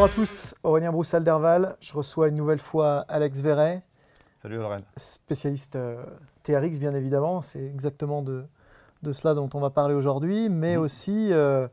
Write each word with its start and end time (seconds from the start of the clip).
Bonjour 0.00 0.12
à 0.12 0.14
tous, 0.14 0.54
Aurélien 0.62 0.92
Broussal-Derval. 0.92 1.74
Je 1.80 1.92
reçois 1.92 2.28
une 2.28 2.36
nouvelle 2.36 2.60
fois 2.60 3.04
Alex 3.08 3.40
Verret, 3.40 3.82
Salut 4.40 4.54
Laurel. 4.58 4.84
spécialiste 4.96 5.74
euh, 5.74 6.00
TRX 6.44 6.78
bien 6.78 6.92
évidemment. 6.94 7.42
C'est 7.42 7.58
exactement 7.66 8.22
de, 8.22 8.44
de 9.02 9.10
cela 9.10 9.34
dont 9.34 9.50
on 9.54 9.58
va 9.58 9.70
parler 9.70 9.94
aujourd'hui, 9.96 10.48
mais 10.50 10.76
Mhm. 10.76 10.82
aussi 10.84 11.32
euh, 11.32 11.66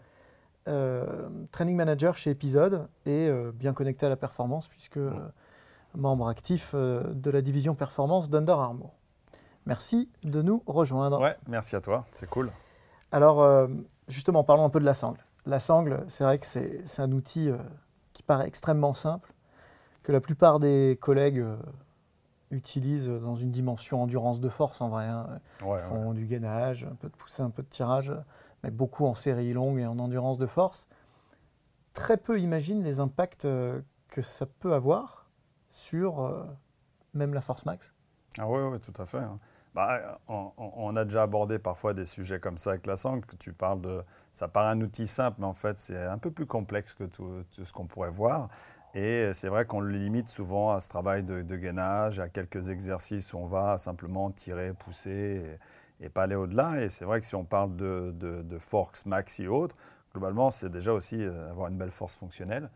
euh, 0.67 1.05
training 1.51 1.75
manager 1.75 2.17
chez 2.17 2.31
Episode 2.31 2.87
et 3.05 3.27
euh, 3.29 3.51
bien 3.53 3.73
connecté 3.73 4.07
à 4.07 4.09
la 4.09 4.15
performance 4.15 4.67
puisque 4.69 4.97
euh, 4.97 5.11
membre 5.93 6.27
actif 6.27 6.73
de 6.73 7.29
la 7.29 7.43
division 7.43 7.75
performance 7.75 8.31
d'Under 8.31 8.53
Armour. 8.53 8.95
Merci 9.67 10.09
de 10.23 10.41
nous 10.41 10.63
rejoindre. 10.65 11.21
Ouais, 11.21 11.37
merci 11.47 11.75
à 11.75 11.79
toi, 11.79 12.05
c'est 12.11 12.27
cool. 12.27 12.49
Alors, 13.11 13.67
justement, 14.07 14.43
parlons 14.43 14.65
un 14.65 14.69
peu 14.71 14.79
de 14.79 14.85
la 14.85 14.95
sangle. 14.95 15.19
La 15.45 15.59
sangle, 15.59 16.03
c'est 16.07 16.23
vrai 16.23 16.39
que 16.39 16.47
c'est 16.47 16.83
un 16.99 17.11
outil 17.11 17.51
qui 18.15 18.23
paraît 18.23 18.47
extrêmement 18.47 18.93
simple, 18.93 19.33
que 20.01 20.11
la 20.13 20.21
plupart 20.21 20.59
des 20.59 20.97
collègues 21.01 21.39
euh, 21.39 21.57
utilisent 22.49 23.09
dans 23.09 23.35
une 23.35 23.51
dimension 23.51 24.01
endurance 24.01 24.39
de 24.39 24.47
force 24.47 24.79
en 24.79 24.87
vrai. 24.89 25.03
hein. 25.05 25.27
Ouais, 25.61 25.67
ouais. 25.67 25.79
Ils 25.83 25.87
font 25.89 26.13
du 26.13 26.25
gainage, 26.25 26.85
un 26.89 26.95
peu 26.95 27.09
de 27.09 27.15
poussée, 27.15 27.43
un 27.43 27.49
peu 27.49 27.61
de 27.61 27.67
tirage, 27.67 28.13
mais 28.63 28.71
beaucoup 28.71 29.05
en 29.05 29.13
série 29.15 29.51
longue 29.51 29.79
et 29.79 29.85
en 29.85 29.99
endurance 29.99 30.37
de 30.37 30.47
force. 30.47 30.87
Très 31.93 32.15
peu 32.17 32.39
imaginent 32.39 32.83
les 32.83 32.99
impacts 33.01 33.45
euh, 33.45 33.81
que 34.07 34.21
ça 34.21 34.45
peut 34.45 34.73
avoir 34.73 35.25
sur 35.71 36.21
euh, 36.21 36.45
même 37.13 37.33
la 37.33 37.41
force 37.41 37.65
max. 37.65 37.93
Ah 38.37 38.47
ouais, 38.47 38.65
ouais, 38.69 38.79
tout 38.79 38.93
à 39.01 39.05
fait. 39.05 39.17
hein. 39.19 39.39
Bah, 39.75 40.21
on, 40.29 40.95
a 40.95 41.03
déjà 41.03 41.23
abordé 41.23 41.59
parfois 41.59 41.93
des 41.93 42.05
sujets 42.05 42.39
comme 42.39 42.57
ça 42.57 42.71
avec 42.71 42.87
la 42.87 42.95
sangle, 42.95 43.25
tu 43.39 43.51
parles 43.51 43.81
de... 43.81 44.01
Ça 44.31 44.47
paraît 44.47 44.69
un 44.69 44.79
outil 44.79 45.05
simple, 45.05 45.37
mais 45.39 45.45
en 45.45 45.53
fait, 45.53 45.77
c'est 45.77 46.01
un 46.01 46.17
peu 46.17 46.31
plus 46.31 46.45
complexe 46.45 46.93
que 46.93 47.03
tout, 47.03 47.43
ce 47.51 47.73
qu'on 47.73 47.85
pourrait 47.85 48.09
voir. 48.09 48.47
Et 48.93 49.31
c'est 49.33 49.49
vrai 49.49 49.65
qu'on 49.65 49.81
le 49.81 49.91
limite 49.91 50.29
souvent 50.29 50.71
à 50.71 50.79
ce 50.79 50.87
travail 50.87 51.23
de, 51.25 51.55
gainage, 51.57 52.21
à 52.21 52.29
quelques 52.29 52.69
exercices 52.69 53.33
où 53.33 53.37
on 53.37 53.47
va 53.47 53.77
simplement 53.77 54.31
tirer, 54.31 54.73
pousser 54.73 55.57
et, 55.99 56.05
et 56.05 56.09
pas 56.09 56.23
aller 56.23 56.35
au-delà. 56.35 56.81
Et 56.81 56.87
c'est 56.87 57.03
vrai 57.03 57.19
que 57.19 57.25
si 57.25 57.35
on 57.35 57.43
parle 57.43 57.75
de, 57.75 58.13
de, 58.17 58.43
de 58.43 58.57
force 58.57 59.05
max 59.05 59.41
et 59.41 59.47
autres, 59.49 59.75
globalement, 60.13 60.51
c'est 60.51 60.69
déjà 60.69 60.93
aussi 60.93 61.21
euh, 61.21 61.51
avoir 61.51 61.67
une 61.67 61.77
belle 61.77 61.91
force 61.91 62.15
fonctionnelle, 62.15 62.69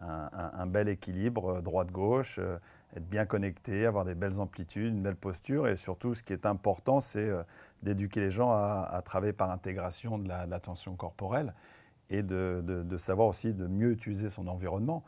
un, 0.00 0.28
un- 0.32 0.52
un 0.58 0.66
bel 0.66 0.88
équilibre 0.88 1.56
euh, 1.58 1.60
droite-gauche, 1.62 2.38
euh, 2.38 2.58
être 2.96 3.08
bien 3.08 3.26
connecté, 3.26 3.86
avoir 3.86 4.04
des 4.04 4.14
belles 4.14 4.40
amplitudes, 4.40 4.92
une 4.94 5.02
belle 5.02 5.16
posture. 5.16 5.68
Et 5.68 5.76
surtout, 5.76 6.14
ce 6.14 6.22
qui 6.22 6.32
est 6.32 6.46
important, 6.46 7.00
c'est 7.00 7.28
euh, 7.28 7.42
d'éduquer 7.82 8.20
les 8.20 8.30
gens 8.30 8.52
à, 8.52 8.88
à 8.90 9.02
travailler 9.02 9.32
par 9.32 9.50
intégration 9.50 10.18
de 10.18 10.28
la, 10.28 10.46
de 10.46 10.50
la 10.50 10.60
tension 10.60 10.94
corporelle 10.96 11.54
et 12.10 12.22
de, 12.22 12.62
de- 12.66 12.82
de 12.82 12.96
savoir 12.98 13.28
aussi 13.28 13.54
de 13.54 13.66
mieux 13.66 13.90
utiliser 13.92 14.30
son 14.30 14.48
environnement. 14.48 15.04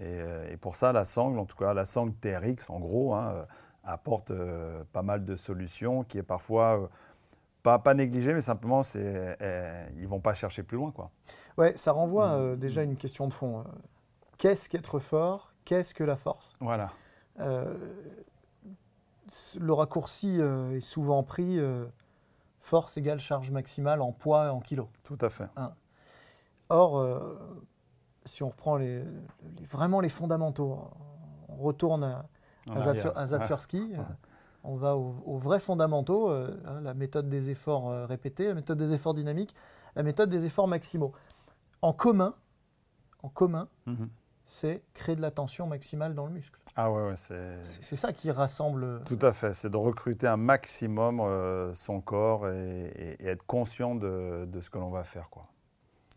Et, 0.00 0.20
et 0.52 0.56
pour 0.56 0.76
ça, 0.76 0.92
la 0.92 1.04
sangle, 1.04 1.38
en 1.38 1.46
tout 1.46 1.56
cas 1.56 1.74
la 1.74 1.84
sangle 1.84 2.14
TRX, 2.14 2.70
en 2.70 2.80
gros, 2.80 3.14
hein, 3.14 3.46
apporte 3.84 4.30
euh, 4.30 4.84
pas 4.92 5.02
mal 5.02 5.24
de 5.24 5.36
solutions 5.36 6.04
qui 6.04 6.18
est 6.18 6.22
parfois 6.22 6.80
euh, 6.82 6.86
pas, 7.62 7.78
pas 7.78 7.94
négligée, 7.94 8.34
mais 8.34 8.40
simplement, 8.42 8.82
c'est, 8.82 9.36
euh, 9.42 9.86
ils 9.98 10.08
vont 10.08 10.20
pas 10.20 10.34
chercher 10.34 10.62
plus 10.62 10.76
loin. 10.78 10.92
Quoi. 10.92 11.10
Ouais, 11.58 11.74
ça 11.76 11.92
renvoie 11.92 12.28
euh, 12.34 12.56
déjà 12.56 12.80
à 12.82 12.84
une 12.84 12.96
question 12.96 13.26
de 13.28 13.32
fond. 13.32 13.64
Qu'est-ce 14.40 14.70
qu'être 14.70 14.98
fort? 15.00 15.52
Qu'est-ce 15.66 15.94
que 15.94 16.02
la 16.02 16.16
force? 16.16 16.54
Voilà. 16.60 16.90
Euh, 17.40 17.76
le 19.58 19.72
raccourci 19.74 20.40
euh, 20.40 20.76
est 20.76 20.80
souvent 20.80 21.22
pris 21.22 21.58
euh, 21.58 21.84
force 22.60 22.96
égale 22.96 23.20
charge 23.20 23.50
maximale 23.50 24.00
en 24.00 24.12
poids 24.12 24.46
et 24.46 24.48
en 24.48 24.60
kilos. 24.60 24.88
Tout 25.04 25.18
à 25.20 25.28
fait. 25.28 25.46
Or, 26.70 26.98
euh, 26.98 27.38
si 28.24 28.42
on 28.42 28.48
reprend 28.48 28.76
les, 28.76 29.04
les- 29.58 29.64
vraiment 29.70 30.00
les 30.00 30.08
fondamentaux, 30.08 30.78
on 31.50 31.56
retourne 31.56 32.02
à, 32.04 32.24
à, 32.70 33.26
Zatsursky, 33.26 33.92
on 34.64 34.76
va 34.76 34.96
aux, 34.96 35.14
aux 35.26 35.36
vrais 35.36 35.60
fondamentaux, 35.60 36.30
hein, 36.30 36.80
la 36.82 36.94
méthode 36.94 37.28
des 37.28 37.50
efforts 37.50 38.06
répétés, 38.08 38.48
la 38.48 38.54
méthode 38.54 38.78
des 38.78 38.94
efforts 38.94 39.14
dynamiques, 39.14 39.54
la 39.96 40.02
méthode 40.02 40.30
des 40.30 40.46
efforts 40.46 40.66
maximaux. 40.68 41.12
En 41.82 41.92
commun, 41.92 42.34
en 43.22 43.28
commun, 43.28 43.68
Mhm. 43.86 44.08
C'est 44.50 44.82
créer 44.94 45.14
de 45.14 45.20
la 45.22 45.30
tension 45.30 45.68
maximale 45.68 46.12
dans 46.12 46.26
le 46.26 46.32
muscle. 46.32 46.58
Ah 46.74 46.90
ouais, 46.90 47.06
ouais, 47.06 47.14
c'est... 47.14 47.64
Ça 47.96 48.12
qui 48.12 48.32
rassemble. 48.32 49.00
Tout 49.04 49.18
à 49.22 49.30
fait, 49.30 49.54
c'est 49.54 49.70
de 49.70 49.76
recruter 49.76 50.26
un 50.26 50.36
maximum 50.36 51.20
euh, 51.20 51.72
son 51.74 52.00
corps 52.00 52.48
et, 52.48 53.16
être 53.20 53.46
conscient 53.46 53.94
de, 53.94 54.46
de 54.46 54.60
ce 54.60 54.68
que 54.68 54.78
l'on 54.78 54.90
va 54.90 55.04
faire. 55.04 55.30
Quoi. 55.30 55.46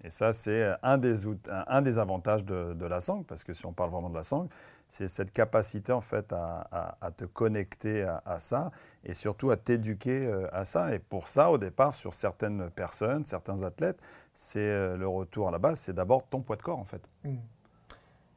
Et 0.04 0.10
ça, 0.10 0.34
c'est 0.34 0.74
un 0.82 0.98
des, 0.98 1.28
out- 1.28 1.48
un, 1.68 1.84
des 1.84 2.00
avantages 2.00 2.44
de, 2.44 2.74
de 2.74 2.86
la 2.88 3.02
sangle, 3.02 3.24
parce 3.24 3.44
que 3.44 3.54
si 3.54 3.68
on 3.68 3.72
parle 3.72 3.92
vraiment 3.92 4.10
de 4.10 4.16
la 4.16 4.24
sangle, 4.24 4.50
c'est 4.90 5.08
cette 5.08 5.32
capacité 5.32 5.92
en 5.92 6.02
fait 6.02 6.34
à, 6.34 6.68
à- 6.72 6.98
à 7.02 7.12
te 7.12 7.26
connecter 7.26 8.02
à, 8.02 8.24
à 8.26 8.40
ça 8.40 8.72
et 9.04 9.14
surtout 9.14 9.52
à 9.52 9.58
t'éduquer 9.58 10.26
euh, 10.26 10.48
à 10.52 10.66
ça. 10.66 10.96
Et 10.96 10.98
pour 11.00 11.30
ça, 11.30 11.52
au 11.52 11.60
départ, 11.60 11.94
sur 11.94 12.16
certaines 12.16 12.72
personnes, 12.72 13.26
certains 13.26 13.62
athlètes, 13.62 14.00
c'est 14.34 14.60
euh, 14.60 14.98
le 14.98 15.08
retour 15.08 15.50
à 15.50 15.52
la 15.52 15.60
base, 15.60 15.80
c'est 15.80 15.94
d'abord 15.94 16.28
ton 16.28 16.42
poids 16.42 16.56
de 16.56 16.64
corps 16.64 16.80
en 16.80 16.86
fait. 16.86 17.02
Mm. 17.24 17.38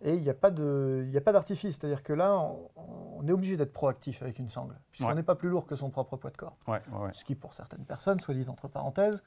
Et 0.03 0.15
il 0.15 0.23
n'y 0.23 0.29
a 0.29 0.35
pas 0.35 0.51
d'artifice. 0.51 1.77
C'est-à-dire 1.79 2.03
que 2.03 2.13
là, 2.13 2.37
on, 2.39 2.71
on 3.19 3.27
est 3.29 3.33
obligé 3.33 3.57
d'être 3.57 3.73
proactif 3.73 4.23
avec 4.23 4.39
une 4.39 4.51
sangle, 4.51 4.79
puisqu'on 4.91 5.09
Ouais. 5.09 5.15
n'est 5.15 5.23
pas 5.23 5.35
plus 5.35 5.49
lourd 5.49 5.67
que 5.67 5.75
son 5.77 5.91
propre 5.91 6.17
poids 6.17 6.31
de 6.31 6.37
corps. 6.37 6.57
Ouais, 6.69 6.83
ouais, 6.93 6.99
ouais. 7.07 7.11
Ce 7.15 7.25
qui, 7.25 7.35
pour 7.35 7.55
certaines 7.55 7.85
personnes, 7.85 8.21
soit 8.21 8.35
dit 8.35 8.47
entre 8.49 8.69
parenthèses, 8.69 9.23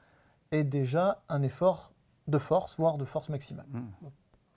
est 0.51 0.63
déjà 0.63 1.23
un 1.29 1.41
effort 1.41 1.91
de 2.27 2.37
force, 2.37 2.77
voire 2.77 2.97
de 2.97 3.05
force 3.05 3.29
maximale. 3.29 3.65
Mm. 3.69 3.81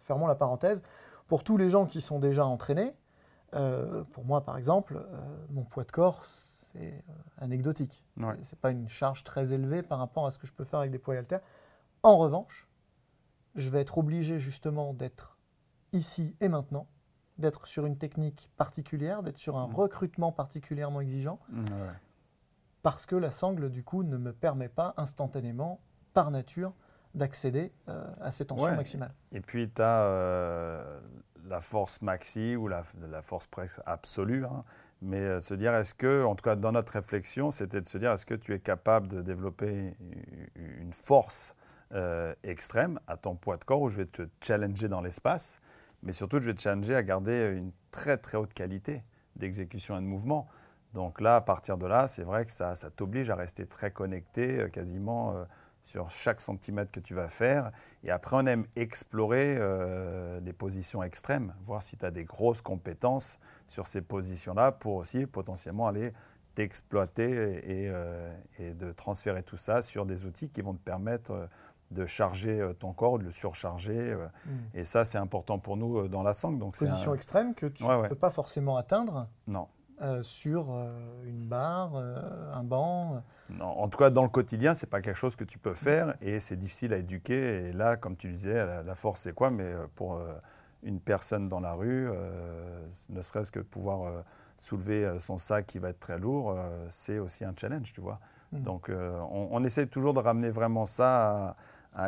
Fermons 0.01 0.27
la 0.27 0.35
parenthèse. 0.35 0.83
Pour 1.29 1.45
tous 1.45 1.57
les 1.57 1.71
gens 1.71 1.87
qui 1.87 2.01
sont 2.03 2.19
déjà 2.19 2.45
entraînés, 2.45 2.95
euh, 3.55 4.05
pour 4.13 4.25
moi 4.25 4.43
par 4.45 4.59
exemple, 4.59 4.97
euh, 4.97 5.47
mon 5.51 5.63
poids 5.65 5.85
de 5.85 5.93
corps, 5.93 6.25
c'est 6.27 6.93
euh, 6.93 7.13
anecdotique. 7.39 8.05
Ce 8.19 8.23
n'est 8.25 8.61
pas 8.61 8.71
une 8.71 8.89
charge 8.89 9.25
très 9.25 9.55
élevée 9.55 9.83
par 9.83 9.99
rapport 9.99 10.27
à 10.27 10.31
ce 10.31 10.39
que 10.39 10.47
je 10.47 10.53
peux 10.53 10.65
faire 10.65 10.81
avec 10.81 10.91
des 10.91 10.99
poids 10.99 11.15
haltères. 11.15 11.41
En 12.03 12.19
revanche, 12.19 12.69
je 13.55 13.71
vais 13.71 13.81
être 13.81 13.97
obligé 13.99 14.39
justement 14.39 14.93
d'être 14.95 15.32
ici 15.93 16.35
et 16.41 16.49
maintenant, 16.49 16.87
d'être 17.39 17.67
sur 17.67 17.87
une 17.87 17.97
technique 17.97 18.51
particulière, 18.57 19.23
d'être 19.23 19.39
sur 19.39 19.57
un 19.57 19.67
Mm. 19.69 19.75
recrutement 19.75 20.33
particulièrement 20.33 21.01
exigeant, 21.01 21.39
Mm, 21.49 21.59
ouais, 21.65 21.73
ouais. 21.83 21.95
parce 22.83 23.07
que 23.07 23.17
la 23.17 23.31
sangle, 23.31 23.71
du 23.71 23.83
coup, 23.85 24.03
ne 24.03 24.17
me 24.17 24.33
permet 24.33 24.69
pas 24.69 24.95
instantanément, 24.97 25.81
par 26.15 26.31
nature, 26.31 26.75
d'accéder 27.15 27.73
à 28.21 28.31
ces 28.31 28.45
tensions 28.47 28.75
maximales. 28.75 29.13
Et 29.33 29.41
puis 29.41 29.71
tu 29.71 29.83
as 29.83 30.83
la 31.47 31.61
force 31.61 32.01
maxi 32.03 32.55
ou 32.57 32.69
la, 32.69 32.83
la 33.11 33.21
force 33.23 33.47
presque 33.47 33.81
absolue. 33.87 34.45
Hein. 34.47 34.65
Mais 35.03 35.41
se 35.41 35.53
dire, 35.55 35.75
est-ce 35.75 35.95
que, 35.95 36.25
en 36.25 36.35
tout 36.37 36.43
cas 36.45 36.55
dans 36.57 36.73
notre 36.73 36.93
réflexion, 36.93 37.51
c'était 37.51 37.81
de 37.81 37.87
se 37.87 37.99
dire, 37.99 38.13
est-ce 38.13 38.25
que 38.25 38.35
tu 38.35 38.55
es 38.55 38.61
capable 38.61 39.09
de 39.09 39.21
développer 39.21 39.95
une 40.55 40.93
force 40.93 41.55
extrême 42.43 42.99
à 43.07 43.17
ton 43.17 43.35
poids 43.37 43.57
de 43.59 43.65
corps 43.65 43.81
où 43.83 43.89
je 43.89 43.99
vais 43.99 44.07
te 44.07 44.23
challenger 44.41 44.89
dans 44.89 45.01
l'espace, 45.03 45.61
mais 46.03 46.13
surtout 46.13 46.41
je 46.41 46.47
vais 46.47 46.55
te 46.55 46.61
challenger 46.63 46.95
à 46.95 47.03
garder 47.03 47.55
une 47.57 47.73
très 47.91 48.17
très 48.17 48.39
haute 48.39 48.55
qualité 48.55 49.03
d'exécution 49.37 49.97
et 49.97 50.01
de 50.01 50.07
mouvement. 50.07 50.49
Donc 50.95 51.21
là, 51.21 51.37
à 51.37 51.41
partir 51.41 51.79
de 51.79 51.87
là, 51.87 52.07
c'est 52.07 52.23
vrai 52.23 52.45
que 52.45 52.51
ça, 52.51 52.75
t'oblige 52.95 53.31
à 53.31 53.35
rester 53.35 53.67
très 53.67 53.91
connecté, 53.91 54.61
euh, 54.61 54.69
quasiment 54.69 55.35
euh, 55.35 55.45
sur 55.83 56.11
chaque 56.11 56.41
centimètre 56.41 56.93
que 56.93 57.01
tu 57.01 57.15
vas 57.15 57.29
faire. 57.29 57.73
Et 58.05 58.11
après, 58.11 58.37
on 58.37 58.47
aime 58.47 58.67
explorer 58.77 59.57
euh, 59.59 60.41
des 60.41 60.53
positions 60.53 61.03
extrêmes, 61.03 61.55
voir 61.65 61.83
si 61.83 61.97
tu 61.97 62.05
as 62.05 62.11
des 62.11 62.25
grosses 62.25 62.61
compétences 62.61 63.39
sur 63.67 63.87
ces 63.87 64.03
positions-là 64.03 64.73
pour 64.73 64.97
aussi 64.97 65.27
potentiellement 65.27 65.89
aller 65.89 66.13
t'exploiter 66.55 67.87
et, 68.59 68.75
de 68.75 68.93
transférer 68.93 69.43
tout 69.43 69.57
ça 69.57 69.81
sur 69.81 70.05
des 70.05 70.27
outils 70.27 70.51
qui 70.51 70.61
vont 70.61 70.75
te 70.75 70.83
permettre 70.83 71.49
de 71.93 72.07
charger 72.07 72.73
ton 72.79 72.93
corps, 72.93 73.19
de 73.19 73.25
le 73.25 73.31
surcharger. 73.31 74.17
Mm. 74.47 74.51
Et 74.75 74.85
ça, 74.85 75.05
c'est 75.05 75.19
important 75.19 75.59
pour 75.59 75.77
nous 75.77 76.09
dans 76.09 76.23
la 76.23 76.35
sangle. 76.35 76.59
Donc 76.59 76.79
Position 76.79 77.15
extrême 77.15 77.55
que 77.55 77.67
tu 77.67 77.85
ne 77.85 78.09
peux 78.09 78.15
pas 78.15 78.31
forcément 78.31 78.77
atteindre. 78.77 79.29
Non. 79.47 79.69
Euh, 80.03 80.21
sur 80.25 80.73
euh, 80.73 80.91
une 81.25 81.47
barre, 81.47 81.93
euh, 81.95 82.53
un 82.53 82.65
banc 82.65 83.23
non, 83.51 83.67
En 83.67 83.89
tout 83.89 83.99
cas, 83.99 84.11
dans 84.11 84.25
le 84.25 84.29
quotidien, 84.29 84.75
ce 84.75 84.85
n'est 84.85 84.91
pas 84.91 85.01
quelque 85.01 85.17
chose 85.17 85.37
que 85.37 85.45
tu 85.45 85.59
peux 85.59 85.75
faire 85.75 86.17
et 86.21 86.41
c'est 86.41 86.57
difficile 86.57 86.93
à 86.93 86.97
éduquer. 86.97 87.69
Et 87.69 87.73
là, 87.73 87.97
comme 87.97 88.17
tu 88.17 88.29
disais, 88.33 88.83
la, 88.83 88.95
force, 88.97 89.21
c'est 89.21 89.33
quoi? 89.33 89.51
Mais 89.51 89.73
pour 89.95 90.21
une 90.83 90.99
personne 90.99 91.49
dans 91.49 91.61
la 91.61 91.75
rue, 91.75 92.09
ne 93.11 93.23
serait-ce 93.23 93.53
que 93.53 93.61
pouvoir 93.61 94.25
soulever 94.59 95.19
son 95.21 95.39
sac 95.39 95.67
qui 95.67 95.79
va 95.79 95.91
être 95.91 96.01
très 96.01 96.19
lourd, 96.19 96.57
c'est 96.89 97.21
aussi 97.21 97.45
un 97.45 97.55
challenge, 97.57 97.93
tu 97.93 98.01
vois? 98.01 98.19
Mmh. 98.51 98.63
Donc, 98.63 98.91
on, 99.31 99.63
essaie 99.63 99.87
toujours 99.87 100.15
de 100.15 100.21
ramener 100.21 100.51
vraiment 100.51 100.87
ça 100.87 101.51
à 101.51 101.57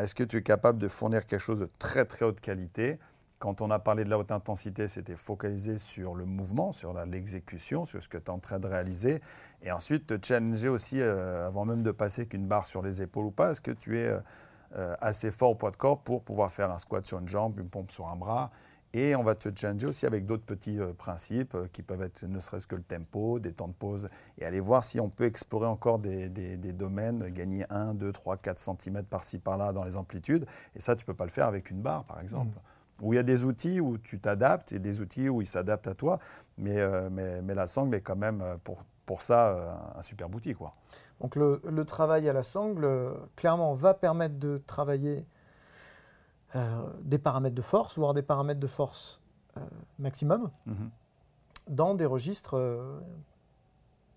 est-ce 0.00 0.14
que 0.14 0.24
tu 0.24 0.38
es 0.38 0.42
capable 0.42 0.78
de 0.78 0.88
fournir 0.88 1.26
quelque 1.26 1.40
chose 1.40 1.60
de 1.60 1.68
très, 1.78 2.04
très 2.04 2.24
haute 2.24 2.40
qualité? 2.40 2.98
Quand 3.38 3.60
on 3.60 3.70
a 3.70 3.78
parlé 3.78 4.04
de 4.04 4.10
la 4.10 4.18
haute 4.18 4.32
intensité, 4.32 4.88
c'était 4.88 5.16
focalisé 5.16 5.78
sur 5.78 6.14
le 6.14 6.24
mouvement, 6.24 6.72
sur 6.72 6.94
l'exécution, 7.04 7.84
sur 7.84 8.02
ce 8.02 8.08
que 8.08 8.16
tu 8.16 8.24
es 8.24 8.30
en 8.30 8.38
train 8.38 8.58
de 8.58 8.66
réaliser. 8.66 9.20
Et 9.62 9.70
ensuite, 9.70 10.06
te 10.06 10.26
challenger 10.26 10.68
aussi, 10.68 11.00
euh, 11.00 11.46
avant 11.46 11.66
même 11.66 11.82
de 11.82 11.90
passer 11.90 12.26
qu'une 12.26 12.46
barre 12.46 12.66
sur 12.66 12.80
les 12.80 13.02
épaules 13.02 13.26
ou 13.26 13.30
pas, 13.30 13.50
est-ce 13.50 13.60
que 13.60 13.72
tu 13.72 13.98
es 13.98 14.06
euh, 14.06 14.20
euh, 14.76 14.96
assez 15.00 15.30
fort 15.30 15.50
au 15.50 15.54
poids 15.54 15.70
de 15.70 15.76
corps 15.76 16.00
pour 16.00 16.22
pouvoir 16.22 16.50
faire 16.50 16.70
un 16.70 16.78
squat 16.78 17.06
sur 17.06 17.18
une 17.18 17.28
jambe, 17.28 17.58
une 17.58 17.68
pompe 17.68 17.90
sur 17.90 18.08
un 18.08 18.16
bras 18.16 18.50
et 18.94 19.14
on 19.16 19.22
va 19.22 19.34
te 19.34 19.48
challenger 19.54 19.86
aussi 19.86 20.06
avec 20.06 20.24
d'autres 20.24 20.44
petits 20.44 20.78
principes 20.96 21.56
qui 21.72 21.82
peuvent 21.82 22.02
être 22.02 22.24
ne 22.26 22.38
serait-ce 22.38 22.66
que 22.66 22.76
le 22.76 22.82
tempo, 22.82 23.38
des 23.40 23.52
temps 23.52 23.68
de 23.68 23.74
pause, 23.74 24.08
et 24.38 24.44
aller 24.44 24.60
voir 24.60 24.84
si 24.84 25.00
on 25.00 25.10
peut 25.10 25.24
explorer 25.24 25.66
encore 25.66 25.98
des, 25.98 26.28
domaines, 26.72 27.28
gagner 27.30 27.66
1, 27.70 27.94
2, 27.94 28.12
3, 28.12 28.36
4 28.36 28.58
cm 28.58 29.02
par-ci 29.04 29.38
par-là 29.38 29.72
dans 29.72 29.84
les 29.84 29.96
amplitudes. 29.96 30.46
Et 30.76 30.80
ça, 30.80 30.96
tu 30.96 31.02
ne 31.02 31.06
peux 31.06 31.14
pas 31.14 31.24
le 31.24 31.30
faire 31.30 31.46
avec 31.46 31.70
une 31.70 31.82
barre, 31.82 32.04
par 32.04 32.20
exemple. 32.20 32.56
Mmh 32.56 32.74
où 33.02 33.12
il 33.12 33.16
y 33.16 33.18
a 33.18 33.24
des 33.24 33.44
outils 33.44 33.80
où 33.80 33.98
tu 33.98 34.20
t'adaptes 34.20 34.72
et 34.72 34.78
des 34.78 35.00
outils 35.00 35.28
où 35.28 35.42
ils 35.42 35.46
s'adaptent 35.46 35.88
à 35.88 35.94
toi. 35.94 36.18
Mais, 36.58 36.78
euh, 36.78 37.08
mais, 37.10 37.42
mais, 37.42 37.54
la 37.54 37.66
sangle 37.66 37.94
est 37.96 38.00
quand 38.00 38.16
même, 38.16 38.40
euh, 38.40 38.56
pour, 38.62 38.84
pour 39.06 39.22
ça, 39.22 39.48
euh, 39.48 39.98
un 39.98 40.02
super 40.02 40.32
outil. 40.32 40.54
Quoi. 40.54 40.74
Donc 41.20 41.36
le, 41.36 41.60
le, 41.68 41.84
travail 41.84 42.28
à 42.28 42.32
la 42.32 42.42
sangle, 42.42 42.88
clairement, 43.36 43.74
va 43.74 43.94
permettre 43.94 44.38
de 44.38 44.62
travailler 44.66 45.26
des 47.02 47.18
paramètres 47.18 47.54
de 47.54 47.62
force, 47.62 47.98
voire 47.98 48.14
des 48.14 48.22
paramètres 48.22 48.60
de 48.60 48.66
force 48.66 49.20
maximum, 49.98 50.50
mhm. 50.66 50.90
dans 51.68 51.94
des 51.94 52.06
registres 52.06 53.00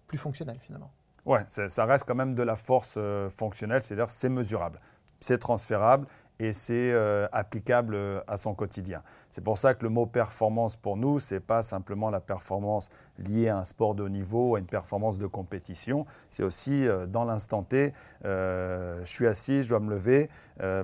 plus 0.07 0.17
fonctionnels 0.17 0.59
finalement. 0.59 0.91
Ouais, 1.25 1.43
ça 1.47 1.85
reste 1.85 2.07
quand 2.07 2.15
même 2.15 2.35
de 2.35 2.43
la 2.43 2.55
force 2.55 2.97
fonctionnelle, 3.29 3.81
c'est-à-dire 3.81 4.09
c'est 4.09 4.29
mesurable, 4.29 4.79
c'est 5.19 5.39
transférable 5.39 6.07
et 6.39 6.53
c'est 6.53 6.91
euh, 6.91 7.27
applicable 7.31 7.95
euh, 7.95 8.21
à 8.27 8.37
son 8.37 8.53
quotidien. 8.53 9.01
C'est 9.29 9.43
pour 9.43 9.57
ça 9.57 9.73
que 9.73 9.83
le 9.83 9.89
mot 9.89 10.05
performance 10.05 10.75
pour 10.75 10.97
nous, 10.97 11.19
ce 11.19 11.35
n'est 11.35 11.39
pas 11.39 11.63
simplement 11.63 12.09
la 12.09 12.19
performance 12.19 12.89
liée 13.17 13.49
à 13.49 13.57
un 13.57 13.63
sport 13.63 13.95
de 13.95 14.03
haut 14.03 14.09
niveau, 14.09 14.55
à 14.55 14.59
une 14.59 14.67
performance 14.67 15.17
de 15.17 15.25
compétition. 15.25 16.05
C'est 16.29 16.43
aussi 16.43 16.87
euh, 16.87 17.07
dans 17.07 17.25
l'instant 17.25 17.63
T, 17.63 17.93
je 18.23 19.01
suis 19.05 19.27
assis, 19.27 19.63
je 19.63 19.69
dois 19.69 19.79
me 19.79 19.89
lever. 19.89 20.29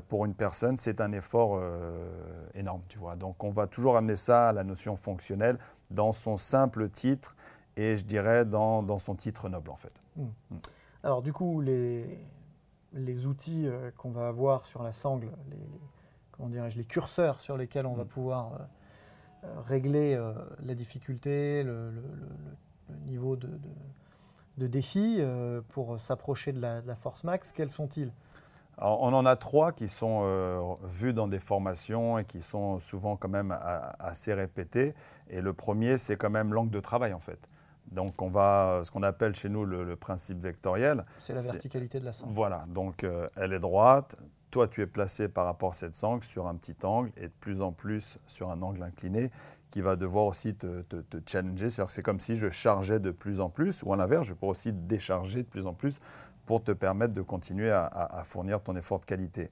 pour 0.07 0.25
une 0.25 0.33
personne, 0.33 0.77
c'est 0.77 1.01
un 1.01 1.11
effort 1.11 1.61
énorme. 2.55 2.81
Tu 2.89 2.97
vois. 2.97 3.15
Donc 3.15 3.43
on 3.43 3.51
va 3.51 3.67
toujours 3.67 3.97
amener 3.97 4.15
ça 4.15 4.49
à 4.49 4.51
la 4.53 4.63
notion 4.63 4.95
fonctionnelle 4.95 5.57
dans 5.91 6.13
son 6.13 6.37
simple 6.37 6.89
titre 6.89 7.35
et 7.75 7.97
je 7.97 8.05
dirais 8.05 8.45
dans, 8.45 8.83
dans 8.83 8.99
son 8.99 9.15
titre 9.15 9.49
noble 9.49 9.69
en 9.69 9.75
fait. 9.75 9.93
Hmm. 10.15 10.29
Alors 11.03 11.21
du 11.21 11.33
coup, 11.33 11.59
les, 11.61 12.17
les 12.93 13.27
outils 13.27 13.67
euh, 13.67 13.91
qu'on 13.97 14.11
va 14.11 14.27
avoir 14.27 14.65
sur 14.65 14.83
la 14.83 14.91
sangle, 14.91 15.29
les, 15.49 15.57
comment 16.31 16.49
les 16.49 16.85
curseurs 16.85 17.41
sur 17.41 17.57
lesquels 17.57 17.85
on 17.85 17.93
va 17.93 18.03
mm. 18.03 18.07
pouvoir 18.07 18.53
euh, 18.53 18.57
euh, 19.45 19.61
régler 19.61 20.19
la 20.65 20.75
difficulté, 20.75 21.63
le, 21.63 21.91
niveau 23.07 23.35
de, 23.35 23.49
défi 24.67 25.21
pour 25.69 25.99
s'approcher 25.99 26.53
de, 26.53 26.61
la 26.61 26.95
force 26.95 27.23
max, 27.23 27.51
quels 27.51 27.71
sont-ils? 27.71 28.11
On 28.77 29.13
en 29.13 29.25
a 29.25 29.35
trois 29.35 29.71
qui 29.71 29.87
sont 29.87 30.77
vus 30.83 31.13
dans 31.13 31.27
des 31.27 31.39
formations 31.39 32.17
et 32.17 32.25
qui 32.25 32.41
sont 32.41 32.79
souvent 32.79 33.17
quand 33.17 33.27
même 33.27 33.55
assez 33.99 34.33
répétés. 34.33 34.95
Et 35.29 35.41
le 35.41 35.53
premier, 35.53 35.97
c'est 35.97 36.15
quand 36.15 36.29
même 36.29 36.53
l'angle 36.53 36.71
de 36.71 36.79
travail 36.79 37.13
en 37.13 37.19
fait. 37.19 37.49
Donc 37.91 38.21
on 38.21 38.29
va, 38.29 38.81
ce 38.83 38.91
qu'on 38.91 39.03
appelle 39.03 39.35
chez 39.35 39.49
nous 39.49 39.65
le, 39.65 39.95
principe 39.95 40.39
vectoriel. 40.39 41.05
C'est 41.19 41.33
la 41.33 41.41
verticalité 41.41 41.99
de 41.99 42.05
la 42.05 42.13
sangle. 42.13 42.33
Voilà, 42.33 42.65
donc 42.67 43.03
euh, 43.03 43.27
elle 43.35 43.53
est 43.53 43.59
droite, 43.59 44.15
toi 44.51 44.67
tu 44.67 44.81
es 44.81 44.87
placé 44.87 45.27
par 45.27 45.45
rapport 45.45 45.71
à 45.71 45.73
cette 45.73 45.95
sangle 45.95 46.23
sur 46.23 46.47
un 46.47 46.55
petit 46.55 46.75
angle 46.83 47.11
et 47.17 47.27
de 47.27 47.33
plus 47.39 47.61
en 47.61 47.71
plus 47.71 48.17
sur 48.25 48.49
un 48.49 48.61
angle 48.61 48.83
incliné 48.83 49.31
qui 49.69 49.81
va 49.81 49.95
devoir 49.95 50.25
aussi 50.25 50.55
te, 50.55 50.83
challenger. 51.25 51.69
C'est-à-dire 51.69 51.87
que 51.87 51.93
c'est 51.93 52.03
comme 52.03 52.19
si 52.19 52.37
je 52.37 52.49
chargeais 52.51 52.99
de 52.99 53.09
plus 53.09 53.41
en 53.41 53.49
plus, 53.49 53.81
ou 53.81 53.91
à 53.91 53.95
l'inverse, 53.95 54.27
je 54.27 54.35
pourrais 54.35 54.51
aussi 54.51 54.71
décharger 54.71 55.41
de 55.41 55.47
plus 55.47 55.65
en 55.65 55.73
plus 55.73 55.99
pour 56.45 56.63
te 56.63 56.71
permettre 56.71 57.15
de 57.15 57.23
continuer 57.23 57.71
à 57.71 58.21
fournir 58.23 58.61
ton 58.61 58.75
effort 58.75 58.99
de 58.99 59.05
qualité. 59.05 59.49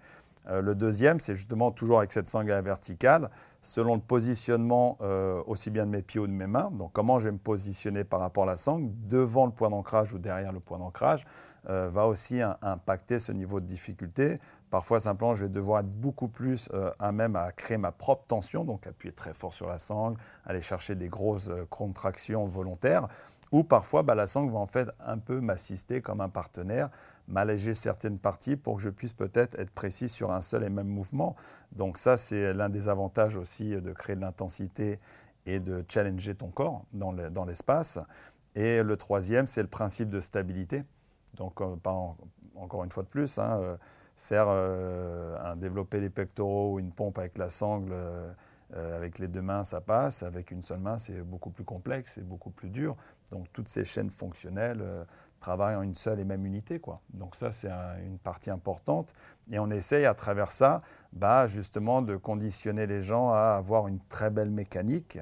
Euh, 0.49 0.61
le 0.61 0.75
deuxième, 0.75 1.19
c'est 1.19 1.35
justement 1.35 1.71
toujours 1.71 1.99
avec 1.99 2.11
cette 2.11 2.27
sangle 2.27 2.51
verticale, 2.61 3.29
selon 3.61 3.95
le 3.95 4.01
positionnement 4.01 4.97
euh, 5.01 5.41
aussi 5.45 5.69
bien 5.69 5.85
de 5.85 5.91
mes 5.91 6.01
pieds 6.01 6.19
ou 6.19 6.27
de 6.27 6.31
mes 6.31 6.47
mains. 6.47 6.71
Donc 6.71 6.93
comment 6.93 7.19
je 7.19 7.25
vais 7.25 7.31
me 7.31 7.37
positionner 7.37 8.03
par 8.03 8.19
rapport 8.19 8.43
à 8.43 8.47
la 8.47 8.55
sangle, 8.55 8.89
devant 9.07 9.45
le 9.45 9.51
point 9.51 9.69
d'ancrage 9.69 10.13
ou 10.13 10.19
derrière 10.19 10.51
le 10.51 10.59
point 10.59 10.79
d'ancrage, 10.79 11.25
euh, 11.69 11.89
va 11.91 12.07
aussi 12.07 12.41
impacter 12.61 13.19
ce 13.19 13.31
niveau 13.31 13.59
de 13.59 13.67
difficulté. 13.67 14.39
Parfois, 14.71 14.99
simplement, 14.99 15.35
je 15.35 15.43
vais 15.43 15.49
devoir 15.49 15.81
être 15.81 15.91
beaucoup 15.91 16.29
plus 16.29 16.69
à 16.97 17.11
même 17.11 17.35
à 17.35 17.51
créer 17.51 17.77
ma 17.77 17.91
propre 17.91 18.23
tension, 18.25 18.63
donc 18.63 18.87
appuyer 18.87 19.13
très 19.13 19.33
fort 19.33 19.53
sur 19.53 19.67
la 19.67 19.77
sangle, 19.77 20.17
aller 20.45 20.61
chercher 20.61 20.95
des 20.95 21.09
grosses 21.09 21.51
contractions 21.69 22.47
volontaires. 22.47 23.09
Ou 23.51 23.63
parfois, 23.63 24.01
bah, 24.01 24.15
la 24.15 24.27
sangle 24.27 24.51
va 24.53 24.59
en 24.59 24.67
fait 24.67 24.89
un 25.05 25.17
peu 25.17 25.41
m'assister 25.41 26.01
comme 26.01 26.21
un 26.21 26.29
partenaire 26.29 26.89
m'alléger 27.27 27.73
certaines 27.73 28.19
parties 28.19 28.55
pour 28.55 28.77
que 28.77 28.81
je 28.81 28.89
puisse 28.89 29.13
peut-être 29.13 29.57
être 29.59 29.71
précis 29.71 30.09
sur 30.09 30.31
un 30.31 30.41
seul 30.41 30.63
et 30.63 30.69
même 30.69 30.87
mouvement. 30.87 31.35
Donc 31.71 31.97
ça, 31.97 32.17
c'est 32.17 32.53
l'un 32.53 32.69
des 32.69 32.89
avantages 32.89 33.37
aussi 33.37 33.69
de 33.69 33.93
créer 33.93 34.15
de 34.15 34.21
l'intensité 34.21 34.99
et 35.45 35.59
de 35.59 35.83
challenger 35.87 36.35
ton 36.35 36.49
corps 36.49 36.85
dans 36.93 37.45
l'espace. 37.45 37.99
et 38.55 38.83
le 38.83 38.97
troisième, 38.97 39.47
c'est 39.47 39.61
le 39.61 39.69
principe 39.69 40.09
de 40.09 40.19
stabilité. 40.21 40.83
Donc, 41.35 41.61
euh, 41.61 41.75
encore 42.55 42.83
une 42.83 42.91
fois 42.91 43.03
de 43.03 43.07
plus, 43.07 43.37
hein, 43.37 43.59
euh, 43.61 43.77
faire 44.17 44.45
euh, 44.49 45.37
un 45.43 45.55
développer 45.55 45.99
les 45.99 46.09
pectoraux 46.09 46.73
ou 46.73 46.79
une 46.79 46.91
pompe 46.91 47.17
avec 47.17 47.37
la 47.37 47.49
sangle, 47.49 47.93
avec 48.73 49.19
les 49.19 49.27
deux 49.27 49.41
mains, 49.41 49.63
ça 49.63 49.81
passe. 49.81 50.23
Avec 50.23 50.51
une 50.51 50.61
seule 50.61 50.79
main, 50.79 50.97
c'est 50.97 51.21
beaucoup 51.21 51.49
plus 51.49 51.65
complexe, 51.65 52.13
c'est 52.15 52.25
beaucoup 52.25 52.51
plus 52.51 52.69
dur. 52.69 52.95
Donc, 53.31 53.47
toutes 53.51 53.67
ces 53.67 53.83
chaînes 53.83 54.11
fonctionnelles 54.11 54.83
travaillent 55.41 55.75
en 55.75 55.81
une 55.81 55.95
seule 55.95 56.19
et 56.21 56.23
même 56.23 56.45
unité. 56.45 56.79
Quoi. 56.79 57.01
Donc 57.13 57.35
ça, 57.35 57.51
c'est 57.51 57.69
une 58.05 58.19
partie 58.19 58.49
importante. 58.49 59.13
Et 59.51 59.59
on 59.59 59.69
essaye 59.69 60.05
à 60.05 60.13
travers 60.13 60.51
ça, 60.51 60.81
bah, 61.11 61.47
justement, 61.47 62.01
de 62.01 62.15
conditionner 62.15 62.87
les 62.87 63.01
gens 63.01 63.31
à 63.31 63.55
avoir 63.57 63.87
une 63.87 63.99
très 64.07 64.29
belle 64.29 64.51
mécanique 64.51 65.19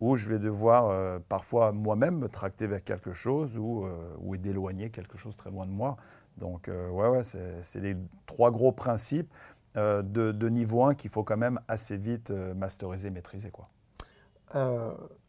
où 0.00 0.16
je 0.16 0.28
vais 0.28 0.38
devoir 0.38 0.90
euh, 0.90 1.18
parfois 1.28 1.72
moi-même 1.72 2.18
me 2.18 2.28
tracter 2.28 2.66
vers 2.66 2.82
quelque 2.82 3.12
chose 3.12 3.56
ou, 3.56 3.86
euh, 3.86 4.16
ou 4.20 4.36
d'éloigner 4.36 4.90
quelque 4.90 5.16
chose 5.16 5.36
très 5.36 5.50
loin 5.50 5.64
de 5.64 5.70
moi. 5.70 5.96
Donc 6.38 6.68
euh, 6.68 6.88
ouais, 6.90 7.08
ouais 7.08 7.22
c'est 7.22 7.80
les 7.80 7.96
trois 8.26 8.50
gros 8.50 8.72
principes 8.72 9.32
de, 9.74 10.02
de, 10.02 10.48
niveau 10.50 10.82
1 10.82 10.94
qu'il 10.94 11.08
faut 11.08 11.24
quand 11.24 11.38
même 11.38 11.58
assez 11.66 11.96
vite 11.96 12.30
masteriser, 12.30 13.08
maîtriser. 13.08 13.50
Quoi. 13.50 13.68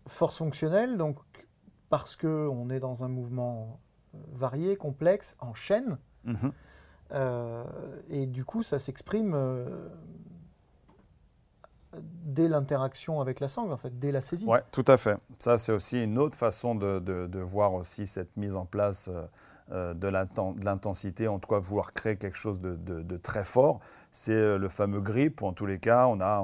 force 0.08 0.38
fonctionnelle, 0.40 0.98
donc 0.98 1.18
parce 1.90 2.18
qu'on 2.18 2.70
est 2.70 2.82
dans 2.82 3.06
un 3.06 3.08
mouvement 3.08 3.80
varié, 4.34 4.76
complexe, 4.76 5.36
en 5.40 5.54
chaîne. 5.54 5.98
Mhm. 6.26 6.54
et 8.10 8.26
du 8.26 8.46
coup, 8.46 8.64
ça 8.64 8.80
s'exprime 8.80 9.36
dès 12.02 12.48
l'interaction 12.48 13.22
avec 13.22 13.40
la 13.40 13.48
sangle, 13.48 13.74
en 13.74 13.78
fait, 13.78 14.00
dès 14.00 14.12
la 14.12 14.22
saisie. 14.22 14.46
Oui, 14.48 14.60
tout 14.72 14.86
à 14.88 14.98
fait. 14.98 15.18
Ça, 15.38 15.58
c'est 15.58 15.74
aussi 15.74 16.04
une 16.04 16.18
autre 16.18 16.38
façon 16.38 16.76
de, 16.76 17.00
de, 17.00 17.40
voir 17.40 17.74
aussi 17.74 18.08
cette 18.08 18.36
mise 18.38 18.56
en 18.56 18.66
place 18.66 19.10
euh, 19.72 19.94
de 19.94 20.10
l'intensité, 20.10 21.30
en 21.30 21.40
tout 21.40 21.48
cas 21.48 21.60
vouloir 21.60 21.94
créer 21.94 22.18
quelque 22.18 22.38
chose 22.38 22.60
de, 22.60 22.76
de, 22.76 23.18
très 23.18 23.46
fort. 23.46 23.80
C'est 24.12 24.34
euh, 24.34 24.58
le 24.58 24.68
fameux 24.68 25.00
grip, 25.00 25.42
ou 25.42 25.46
en 25.46 25.54
tous 25.54 25.66
les 25.66 25.80
cas, 25.80 26.06
on, 26.08 26.20
a, 26.20 26.42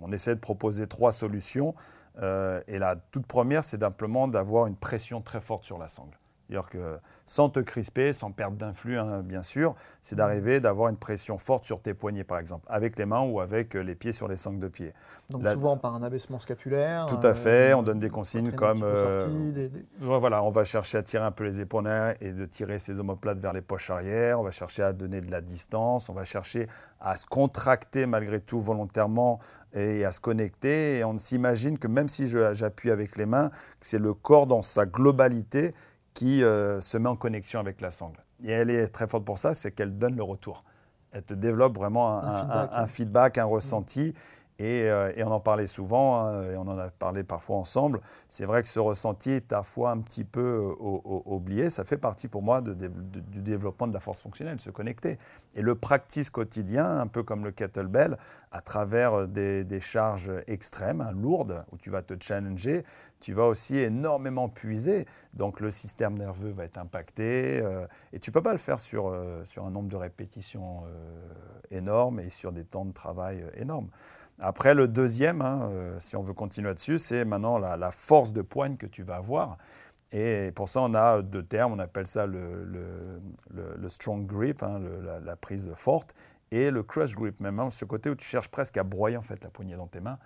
on, 0.00 0.12
essaie 0.12 0.36
de 0.36 0.40
proposer 0.40 0.86
trois 0.86 1.12
solutions. 1.12 1.74
Euh, 2.22 2.62
et 2.68 2.78
la 2.78 2.94
toute 2.94 3.26
première, 3.26 3.64
c'est 3.64 3.80
simplement 3.80 4.28
d'avoir 4.28 4.68
une 4.68 4.76
pression 4.76 5.20
très 5.20 5.40
forte 5.40 5.64
sur 5.64 5.78
la 5.78 5.88
sangle. 5.88 6.16
C'est-à-dire 6.48 6.68
que 6.68 6.98
sans 7.26 7.48
te 7.48 7.60
crisper, 7.60 8.12
sans 8.12 8.30
perdre 8.30 8.56
d'influx, 8.56 8.98
hein, 8.98 9.22
bien 9.22 9.42
sûr, 9.42 9.74
c'est 10.02 10.16
d'arriver 10.16 10.60
d'avoir 10.60 10.88
une 10.90 10.96
pression 10.96 11.38
forte 11.38 11.64
sur 11.64 11.80
tes 11.80 11.94
poignets, 11.94 12.24
par 12.24 12.38
exemple, 12.38 12.66
avec 12.68 12.98
les 12.98 13.06
mains 13.06 13.22
ou 13.22 13.40
avec 13.40 13.74
euh, 13.74 13.80
les 13.80 13.94
pieds 13.94 14.12
sur 14.12 14.28
les 14.28 14.36
sangles 14.36 14.60
de 14.60 14.68
pied. 14.68 14.92
Donc 15.30 15.46
souvent 15.48 15.78
par 15.78 15.94
un 15.94 16.02
abaissement 16.02 16.38
scapulaire. 16.38 17.06
Tout 17.06 17.26
à 17.26 17.32
fait, 17.32 17.72
on 17.72 17.82
donne 17.82 17.98
des 17.98 18.10
consignes 18.10 18.52
comme 18.52 18.82
euh, 18.82 19.66
voilà, 20.00 20.42
on 20.42 20.50
va 20.50 20.64
chercher 20.64 20.98
à 20.98 21.02
tirer 21.02 21.24
un 21.24 21.30
peu 21.30 21.44
les 21.44 21.60
épaules 21.60 21.74
et 22.20 22.32
de 22.32 22.44
tirer 22.44 22.78
ses 22.78 23.00
omoplates 23.00 23.38
vers 23.40 23.52
les 23.52 23.62
poches 23.62 23.90
arrière. 23.90 24.40
On 24.40 24.42
va 24.42 24.50
chercher 24.50 24.82
à 24.82 24.92
donner 24.92 25.20
de 25.20 25.30
la 25.30 25.40
distance. 25.40 26.08
On 26.08 26.14
va 26.14 26.24
chercher 26.24 26.68
à 27.00 27.16
se 27.16 27.26
contracter 27.26 28.06
malgré 28.06 28.40
tout 28.40 28.60
volontairement 28.60 29.40
et 29.72 30.04
à 30.04 30.12
se 30.12 30.20
connecter. 30.20 30.98
Et 30.98 31.04
on 31.04 31.18
s'imagine 31.18 31.78
que 31.78 31.88
même 31.88 32.08
si 32.08 32.28
j'appuie 32.28 32.90
avec 32.90 33.16
les 33.16 33.26
mains, 33.26 33.50
c'est 33.80 33.98
le 33.98 34.14
corps 34.14 34.46
dans 34.46 34.62
sa 34.62 34.86
globalité 34.86 35.74
qui 36.14 36.42
euh, 36.42 36.80
se 36.80 36.96
met 36.96 37.08
en 37.08 37.16
connexion 37.16 37.60
avec 37.60 37.80
la 37.80 37.90
sangle. 37.90 38.24
Et 38.42 38.50
elle 38.50 38.70
est 38.70 38.88
très 38.88 39.06
forte 39.08 39.24
pour 39.24 39.38
ça, 39.38 39.54
c'est 39.54 39.72
qu'elle 39.72 39.98
donne 39.98 40.16
le 40.16 40.22
retour. 40.22 40.64
Elle 41.12 41.22
te 41.22 41.34
développe 41.34 41.76
vraiment 41.76 42.18
un, 42.18 42.86
feedback, 42.88 43.38
un, 43.38 43.44
ressenti. 43.44 44.08
Euh, 44.10 44.12
et, 44.58 44.88
on 45.24 45.32
en 45.32 45.40
parlait 45.40 45.66
souvent, 45.66 46.20
hein, 46.20 46.52
et 46.52 46.56
on 46.56 46.62
en 46.62 46.78
a 46.78 46.90
parlé 46.90 47.24
parfois 47.24 47.56
ensemble. 47.56 48.00
C'est 48.28 48.44
vrai 48.44 48.62
que 48.62 48.68
ce 48.68 48.78
ressenti 48.78 49.32
est 49.32 49.40
parfois 49.40 49.90
un 49.90 49.98
petit 49.98 50.24
peu 50.24 50.40
euh, 50.40 51.20
oublié. 51.24 51.70
Ça 51.70 51.84
fait 51.84 51.96
partie 51.96 52.28
pour 52.28 52.42
moi 52.42 52.60
du 52.62 53.42
développement 53.42 53.88
de 53.88 53.92
la 53.92 54.00
force 54.00 54.20
fonctionnelle, 54.20 54.60
se 54.60 54.70
connecter. 54.70 55.18
Et 55.56 55.62
le 55.62 55.74
practice 55.74 56.30
quotidien, 56.30 56.98
un 56.98 57.08
peu 57.08 57.24
comme 57.24 57.44
le 57.44 57.50
kettlebell, 57.50 58.16
à 58.52 58.60
travers 58.60 59.26
des, 59.26 59.80
charges 59.80 60.30
extrêmes, 60.46 61.00
hein, 61.00 61.10
lourdes, 61.10 61.64
où 61.72 61.76
tu 61.76 61.90
vas 61.90 62.02
te 62.02 62.14
challenger, 62.20 62.84
tu 63.18 63.32
vas 63.32 63.46
aussi 63.46 63.78
énormément 63.78 64.48
puiser. 64.48 65.06
Donc 65.32 65.58
le 65.58 65.72
système 65.72 66.16
nerveux 66.16 66.52
va 66.52 66.64
être 66.64 66.78
impacté. 66.78 67.60
Euh, 67.60 67.86
et 68.12 68.20
tu 68.20 68.30
ne 68.30 68.32
peux 68.32 68.42
pas 68.42 68.52
le 68.52 68.58
faire 68.58 68.78
sur, 68.78 69.12
sur 69.44 69.64
un 69.64 69.70
nombre 69.70 69.88
de 69.88 69.96
répétitions 69.96 70.84
énorme 71.72 72.20
et 72.20 72.30
sur 72.30 72.52
des 72.52 72.64
temps 72.64 72.84
de 72.84 72.92
travail 72.92 73.44
énormes. 73.56 73.88
Après, 74.40 74.74
le 74.74 74.88
deuxième, 74.88 75.42
hein, 75.42 75.68
euh, 75.70 75.96
si 76.00 76.16
on 76.16 76.22
veut 76.22 76.34
continuer 76.34 76.68
là-dessus, 76.68 76.98
c'est 76.98 77.24
maintenant 77.24 77.58
la, 77.58 77.90
force 77.90 78.32
de 78.32 78.42
poigne 78.42 78.76
que 78.76 78.86
tu 78.86 79.02
vas 79.02 79.16
avoir. 79.16 79.58
Et 80.12 80.52
pour 80.52 80.68
ça, 80.68 80.80
on 80.80 80.94
a 80.94 81.22
deux 81.22 81.42
termes. 81.42 81.72
On 81.72 81.78
appelle 81.78 82.06
ça 82.06 82.26
le, 82.26 82.64
le, 82.64 83.88
strong 83.88 84.26
grip, 84.26 84.62
hein, 84.62 84.80
la, 85.24 85.36
prise 85.36 85.70
forte, 85.74 86.14
et 86.50 86.70
le 86.70 86.82
crush 86.82 87.14
grip, 87.14 87.40
même 87.40 87.58
hein, 87.58 87.70
ce 87.70 87.84
côté 87.84 88.10
où 88.10 88.14
tu 88.14 88.26
cherches 88.26 88.48
presque 88.48 88.76
à 88.76 88.82
broyer 88.82 89.16
en 89.16 89.22
fait 89.22 89.42
la 89.42 89.50
poignée 89.50 89.76
dans 89.76 89.86
tes 89.86 90.00
mains. 90.00 90.18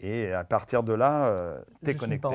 Et 0.00 0.32
à 0.32 0.44
partir 0.44 0.82
de 0.82 0.92
là, 0.92 1.26
euh, 1.26 1.60
tu 1.84 1.90
es 1.90 1.94
connecté. 1.94 2.28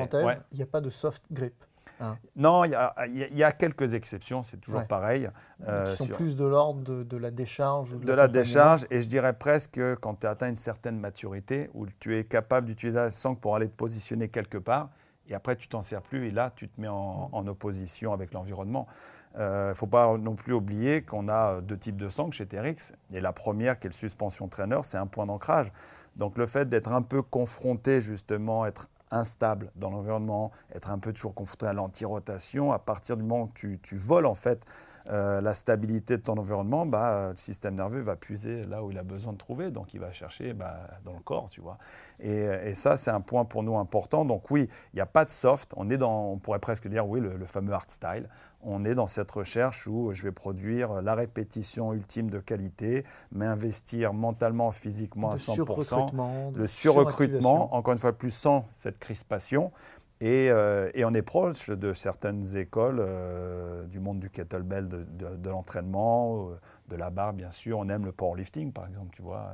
il 0.52 0.56
n'y 0.56 0.62
a 0.62 0.66
pas 0.66 0.80
de 0.80 0.90
soft 0.90 1.22
grip. 1.30 1.54
Hein. 2.00 2.16
Non, 2.36 2.64
il 2.64 2.70
y, 2.70 3.42
a 3.42 3.52
quelques 3.52 3.94
exceptions, 3.94 4.42
c'est 4.42 4.58
toujours 4.58 4.84
pareil. 4.86 5.28
Euh, 5.66 5.90
qui 5.90 5.96
sont 5.96 6.06
plus 6.06 6.36
de 6.36 6.44
l'ordre 6.44 7.02
de, 7.02 7.16
la 7.16 7.30
décharge 7.30 7.96
De, 7.98 8.12
la 8.12 8.28
décharge, 8.28 8.86
et 8.90 9.02
je 9.02 9.08
dirais 9.08 9.32
presque 9.32 9.80
quand 10.00 10.20
tu 10.20 10.26
as 10.26 10.30
atteint 10.30 10.48
une 10.48 10.56
certaine 10.56 10.98
maturité, 10.98 11.70
où 11.74 11.86
tu 11.98 12.16
es 12.16 12.24
capable 12.24 12.66
d'utiliser 12.66 12.98
la 12.98 13.10
sangle 13.10 13.38
pour 13.40 13.56
aller 13.56 13.68
te 13.68 13.74
positionner 13.74 14.28
quelque 14.28 14.58
part, 14.58 14.90
et 15.28 15.34
après 15.34 15.56
tu 15.56 15.68
t'en 15.68 15.82
sers 15.82 16.02
plus, 16.02 16.28
et 16.28 16.30
là 16.30 16.52
tu 16.54 16.68
te 16.68 16.80
mets 16.80 16.88
en, 16.88 17.46
opposition 17.46 18.12
avec 18.12 18.32
l'environnement. 18.32 18.86
Il 19.34 19.40
euh, 19.40 19.68
ne 19.70 19.74
faut 19.74 19.86
pas 19.86 20.16
non 20.16 20.34
plus 20.34 20.52
oublier 20.52 21.02
qu'on 21.02 21.28
a 21.28 21.60
deux 21.60 21.76
types 21.76 21.96
de 21.96 22.08
sangles 22.08 22.32
chez 22.32 22.46
TRX, 22.46 22.92
et 23.12 23.20
la 23.20 23.32
première, 23.32 23.78
qui 23.78 23.88
est 23.88 23.90
le 23.90 23.94
suspension 23.94 24.48
trainer, 24.48 24.80
c'est 24.84 24.98
un 24.98 25.06
point 25.06 25.26
d'ancrage. 25.26 25.72
Donc 26.16 26.38
le 26.38 26.46
fait 26.46 26.68
d'être 26.68 26.92
un 26.92 27.02
peu 27.02 27.22
confronté 27.22 28.00
justement, 28.00 28.66
être 28.66 28.88
instable 29.10 29.70
dans 29.76 29.90
l'environnement, 29.90 30.50
être 30.74 30.90
un 30.90 30.98
peu 30.98 31.12
toujours 31.12 31.34
confronté 31.34 31.66
à 31.66 31.72
l'anti-rotation, 31.72 32.72
à 32.72 32.78
partir 32.78 33.16
du 33.16 33.22
moment 33.22 33.44
où 33.44 33.50
tu, 33.54 33.78
tu 33.82 33.96
voles 33.96 34.26
en 34.26 34.34
fait 34.34 34.64
euh, 35.10 35.40
la 35.40 35.54
stabilité 35.54 36.18
de 36.18 36.22
ton 36.22 36.36
environnement, 36.36 36.84
bah, 36.84 37.30
le 37.30 37.36
système 37.36 37.74
nerveux 37.76 38.02
va 38.02 38.14
puiser 38.14 38.64
là 38.64 38.82
où 38.82 38.90
il 38.90 38.98
a 38.98 39.02
besoin 39.02 39.32
de 39.32 39.38
trouver, 39.38 39.70
donc 39.70 39.94
il 39.94 40.00
va 40.00 40.12
chercher 40.12 40.52
bah, 40.52 40.80
dans 41.04 41.14
le 41.14 41.20
corps, 41.20 41.48
tu 41.48 41.62
vois. 41.62 41.78
Et, 42.20 42.42
et 42.42 42.74
ça, 42.74 42.98
c'est 42.98 43.10
un 43.10 43.22
point 43.22 43.46
pour 43.46 43.62
nous 43.62 43.78
important. 43.78 44.26
Donc 44.26 44.50
oui, 44.50 44.68
il 44.92 44.96
n'y 44.96 45.00
a 45.00 45.06
pas 45.06 45.24
de 45.24 45.30
soft, 45.30 45.72
on 45.76 45.88
est 45.88 45.96
dans, 45.96 46.32
on 46.32 46.38
pourrait 46.38 46.58
presque 46.58 46.88
dire, 46.88 47.08
oui, 47.08 47.20
le, 47.20 47.36
le 47.36 47.46
fameux 47.46 47.72
hard 47.72 47.90
style 47.90 48.28
on 48.62 48.84
est 48.84 48.94
dans 48.94 49.06
cette 49.06 49.30
recherche 49.30 49.86
où 49.86 50.12
je 50.12 50.24
vais 50.24 50.32
produire 50.32 51.00
la 51.00 51.14
répétition 51.14 51.92
ultime 51.92 52.30
de 52.30 52.40
qualité, 52.40 53.04
m'investir 53.30 54.12
mentalement, 54.12 54.72
physiquement 54.72 55.30
à 55.30 55.36
100%, 55.36 56.54
le 56.54 56.66
surrecrutement, 56.66 57.74
encore 57.74 57.92
une 57.92 57.98
fois 57.98 58.12
plus 58.12 58.32
sans 58.32 58.66
cette 58.72 58.98
crispation. 58.98 59.72
Et, 60.20 60.50
euh, 60.50 60.90
on 60.96 61.14
est 61.14 61.22
proche 61.22 61.70
de 61.70 61.92
certaines 61.92 62.56
écoles 62.56 62.98
euh, 62.98 63.86
du 63.86 64.00
monde 64.00 64.18
du 64.18 64.30
kettlebell, 64.30 64.88
de, 64.88 65.04
de 65.04 65.50
l'entraînement, 65.50 66.48
euh, 66.48 66.60
de 66.88 66.96
la 66.96 67.10
barre 67.10 67.32
bien 67.32 67.52
sûr. 67.52 67.78
On 67.78 67.88
aime 67.88 68.04
le 68.04 68.12
powerlifting 68.12 68.72
par 68.72 68.86
exemple, 68.88 69.14
tu 69.14 69.22
vois. 69.22 69.52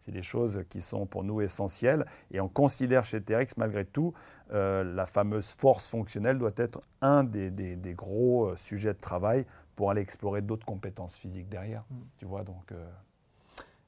C'est 0.00 0.12
des 0.12 0.22
choses 0.22 0.64
qui 0.70 0.80
sont 0.80 1.06
pour 1.06 1.24
nous 1.24 1.42
essentielles. 1.42 2.06
Et 2.32 2.40
on 2.40 2.48
considère 2.48 3.04
chez 3.04 3.20
TRX, 3.20 3.58
malgré 3.58 3.84
tout, 3.84 4.14
euh, 4.52 4.82
la 4.82 5.06
fameuse 5.06 5.54
force 5.54 5.88
fonctionnelle 5.88 6.38
doit 6.38 6.50
être 6.56 6.82
un 7.02 7.22
des, 7.22 7.50
des, 7.50 7.94
gros 7.94 8.46
euh, 8.46 8.56
sujets 8.56 8.94
de 8.94 8.98
travail 8.98 9.46
pour 9.76 9.90
aller 9.90 10.00
explorer 10.00 10.42
d'autres 10.42 10.66
compétences 10.66 11.16
physiques 11.16 11.48
derrière. 11.48 11.84
Mm. 11.90 11.96
Tu 12.18 12.24
vois, 12.24 12.42
donc. 12.42 12.72
Euh, 12.72 12.88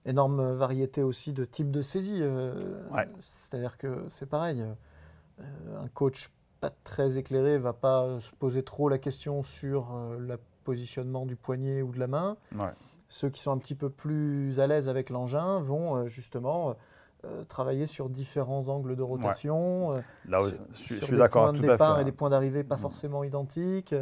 Énorme 0.04 0.54
variété 0.54 1.02
aussi 1.02 1.32
de 1.32 1.44
types 1.44 1.70
de 1.70 1.80
saisie. 1.80 2.22
C'est-à-dire 3.20 3.78
que 3.78 4.04
c'est 4.08 4.28
pareil. 4.28 4.64
un 5.40 5.88
coach 5.94 6.32
pas 6.60 6.72
très 6.82 7.18
éclairé 7.18 7.56
va 7.56 7.72
pas 7.72 8.18
se 8.18 8.32
poser 8.32 8.64
trop 8.64 8.88
la 8.88 8.98
question 8.98 9.44
sur 9.44 9.96
le 10.18 10.40
positionnement 10.64 11.24
du 11.24 11.36
poignet 11.36 11.82
ou 11.82 11.92
de 11.92 12.00
la 12.00 12.08
main. 12.08 12.36
Ouais. 12.52 12.72
Ceux 13.08 13.30
qui 13.30 13.40
sont 13.40 13.52
un 13.52 13.58
petit 13.58 13.76
peu 13.76 13.90
plus 13.90 14.58
à 14.58 14.66
l'aise 14.66 14.88
avec 14.88 15.08
l'engin 15.08 15.60
vont 15.60 16.08
justement 16.08 16.74
euh, 17.24 17.44
travailler 17.44 17.86
sur 17.86 18.08
différents 18.08 18.68
angles 18.68 18.96
de 18.96 19.02
rotation. 19.02 19.92
Euh, 19.92 20.00
Là, 20.28 20.40
je, 20.74 20.94
suis 21.00 21.16
d'accord, 21.16 21.52
tout 21.52 21.64
à 21.68 21.76
fait. 21.76 22.02
Et 22.02 22.04
des 22.04 22.12
points 22.12 22.30
d'arrivée 22.30 22.64
pas 22.64 22.76
mm. 22.76 22.80
forcément 22.80 23.22
identiques, 23.24 23.94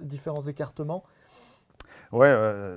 différents 0.00 0.42
écartements. 0.42 1.04
Oui, 2.12 2.26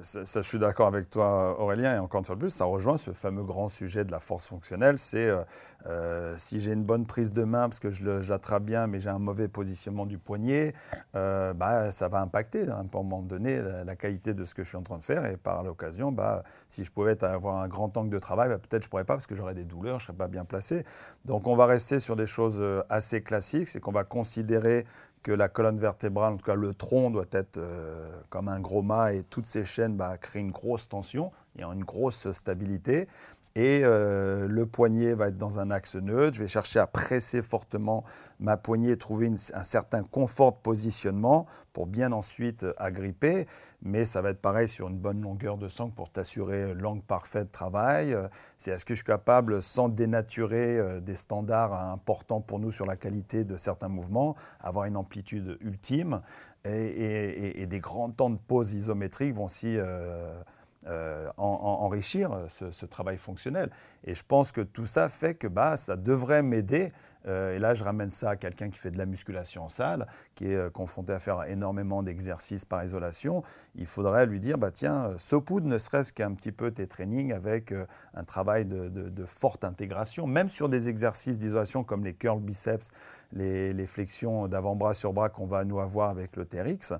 ça, 0.02 0.24
je 0.24 0.48
suis 0.48 0.60
d'accord 0.60 0.88
avec 0.88 1.10
toi, 1.10 1.60
Aurélien. 1.60 1.96
Et 1.96 2.00
encore 2.00 2.20
une 2.20 2.26
fois 2.26 2.36
plus, 2.36 2.50
ça 2.50 2.66
rejoint 2.66 2.98
ce 2.98 3.12
fameux 3.12 3.44
grand 3.44 3.70
sujet 3.70 4.04
de 4.04 4.12
la 4.12 4.20
force 4.20 4.48
fonctionnelle. 4.48 4.98
C'est 4.98 5.28
euh, 5.28 5.44
euh, 5.88 6.36
si 6.38 6.60
j'ai 6.60 6.74
une 6.74 6.84
bonne 6.84 7.06
prise 7.06 7.34
de 7.34 7.44
main 7.44 7.70
parce 7.70 7.80
que 7.80 7.92
je 7.92 8.22
j'attrape 8.22 8.64
bien, 8.64 8.88
mais 8.88 9.00
j'ai 9.00 9.10
un 9.10 9.20
mauvais 9.20 9.48
positionnement 9.48 10.06
du 10.06 10.18
poignet, 10.18 10.74
euh, 11.16 11.54
bah, 11.54 11.92
ça 11.92 12.08
va 12.08 12.22
impacter 12.22 12.70
hein, 12.70 12.76
à 12.78 12.80
un 12.80 12.88
moment 12.94 13.22
donné 13.22 13.62
la, 13.62 13.96
qualité 13.96 14.34
de 14.34 14.46
ce 14.46 14.54
que 14.54 14.64
je 14.64 14.70
suis 14.70 14.78
en 14.78 14.84
train 14.84 14.98
de 14.98 15.04
faire. 15.04 15.26
Et 15.26 15.38
par 15.38 15.64
l'occasion, 15.64 16.12
bah, 16.12 16.44
si 16.68 16.84
je 16.84 16.92
pouvais 16.92 17.24
avoir 17.24 17.58
un 17.58 17.68
grand 17.68 17.96
angle 17.98 18.10
de 18.10 18.20
travail, 18.20 18.50
bah, 18.50 18.58
peut-être 18.58 18.84
je 18.84 18.88
ne 18.88 18.92
pourrais 18.92 19.06
pas 19.06 19.14
parce 19.14 19.28
que 19.28 19.36
j'aurais 19.36 19.56
des 19.56 19.64
douleurs, 19.64 20.00
je 20.00 20.04
ne 20.04 20.08
serais 20.08 20.18
pas 20.18 20.28
bien 20.28 20.46
placé. 20.46 20.86
Donc 21.26 21.48
on 21.48 21.56
va 21.56 21.66
rester 21.66 22.00
sur 22.00 22.16
des 22.16 22.28
choses 22.28 22.62
assez 22.90 23.22
classiques. 23.22 23.68
C'est 23.68 23.80
qu'on 23.80 23.92
va 23.92 24.04
considérer 24.04 24.86
que 25.24 25.32
la 25.32 25.50
colonne 25.50 25.80
vertébrale, 25.80 26.34
en 26.34 26.38
tout 26.38 26.46
cas 26.46 26.56
le 26.56 26.74
tronc, 26.74 27.12
doit 27.12 27.26
être 27.32 27.58
euh, 27.58 28.10
comme 28.30 28.48
un 28.48 28.60
gros 28.60 28.82
mât 28.82 29.14
et 29.14 29.24
toutes 29.24 29.46
ces 29.46 29.66
chaînes 29.66 29.96
bah, 29.96 30.18
créent 30.18 30.40
une 30.40 30.52
grosse 30.52 30.88
tension 30.88 31.30
et 31.58 31.64
une 31.64 31.84
grosse 31.84 32.32
stabilité. 32.32 33.08
Et 33.56 33.82
euh, 33.84 34.48
le 34.48 34.66
poignet 34.66 35.14
va 35.14 35.28
être 35.28 35.38
dans 35.38 35.60
un 35.60 35.72
axe 35.72 35.96
neutre. 35.96 36.38
Je 36.38 36.44
vais 36.44 36.48
chercher 36.48 36.80
à 36.80 36.88
presser 36.88 37.42
fortement 37.42 38.06
ma 38.40 38.56
poignée, 38.56 38.98
trouver 38.98 39.32
un 39.54 39.64
certain 39.64 40.04
confort 40.04 40.54
de 40.54 40.58
positionnement 40.58 41.48
pour 41.74 41.86
bien 41.86 42.14
ensuite 42.14 42.66
agripper. 42.78 43.48
Mais 43.82 44.06
ça 44.06 44.22
va 44.22 44.30
être 44.30 44.42
pareil 44.42 44.70
sur 44.70 44.88
une 44.88 44.98
bonne 44.98 45.22
longueur 45.22 45.58
de 45.58 45.68
sangle 45.68 45.94
pour 45.94 46.10
t'assurer 46.10 46.74
langue 46.74 47.04
parfaite 47.04 47.48
de 47.48 47.52
travail. 47.52 48.16
C'est 48.58 48.72
est-ce 48.72 48.86
que 48.86 48.94
je 48.94 49.00
suis 49.00 49.06
capable, 49.06 49.62
sans 49.62 49.90
dénaturer 49.90 50.78
euh, 50.78 51.02
des 51.02 51.16
standards 51.16 51.74
importants 51.74 52.42
pour 52.42 52.60
nous 52.60 52.72
sur 52.72 52.86
la 52.86 52.96
qualité 52.96 53.44
de 53.44 53.58
certains 53.58 53.90
mouvements, 53.90 54.36
avoir 54.62 54.86
une 54.86 54.96
amplitude 54.96 55.58
ultime? 55.60 56.22
Et, 56.64 57.66
des 57.66 57.80
grands 57.80 58.12
temps 58.12 58.30
de 58.30 58.38
pause 58.38 58.74
isométrique 58.74 59.34
vont 59.34 59.46
aussi... 59.46 59.78
Euh, 59.78 60.42
euh, 60.88 61.30
enrichir 61.38 62.46
ce, 62.50 62.86
travail 62.86 63.18
fonctionnel. 63.18 63.70
Et 64.04 64.16
je 64.16 64.24
pense 64.28 64.52
que 64.52 64.62
tout 64.62 64.88
ça 64.88 65.10
fait 65.10 65.36
que 65.36 65.48
bah, 65.48 65.78
ça 65.78 65.96
devrait 65.96 66.44
m'aider 66.44 66.92
euh, 67.28 67.56
et 67.56 67.60
là, 67.60 67.74
je 67.74 67.84
ramène 67.84 68.12
ça 68.12 68.32
à 68.32 68.36
quelqu'un 68.36 68.70
qui 68.70 68.80
fait 68.80 68.92
de 68.92 68.98
la 68.98 69.06
musculation 69.06 69.64
en 69.64 69.70
salle, 69.70 70.08
qui 70.36 70.52
est 70.52 70.56
euh, 70.56 70.70
confronté 70.70 71.14
à 71.14 71.20
faire 71.20 71.44
énormément 71.46 72.04
d'exercices 72.04 72.66
par 72.66 72.84
isolation. 72.84 73.44
Il 73.76 73.86
faudrait 73.86 74.26
lui 74.26 74.40
dire, 74.40 74.58
bah, 74.58 74.72
tiens, 74.72 75.06
euh, 75.06 75.18
saupoudre 75.18 75.68
ne 75.68 75.78
serait-ce 75.78 76.14
qu'un 76.14 76.34
petit 76.34 76.52
peu 76.52 76.72
tes 76.72 76.88
trainings 76.88 77.32
avec 77.34 77.74
un 78.14 78.24
travail 78.24 78.66
de, 78.66 79.26
forte 79.26 79.64
intégration, 79.64 80.26
même 80.28 80.50
sur 80.50 80.68
des 80.68 80.90
exercices 80.90 81.38
d'isolation 81.38 81.84
comme 81.84 82.04
les 82.04 82.14
curls 82.14 82.42
biceps, 82.42 82.90
les, 83.34 83.86
flexions 83.86 84.48
d'avant-bras 84.48 84.94
sur 84.94 85.14
bras 85.14 85.30
qu'on 85.30 85.48
va 85.48 85.66
nous 85.66 85.80
avoir 85.80 86.10
avec 86.10 86.36
le 86.36 86.46
TRX. 86.46 86.94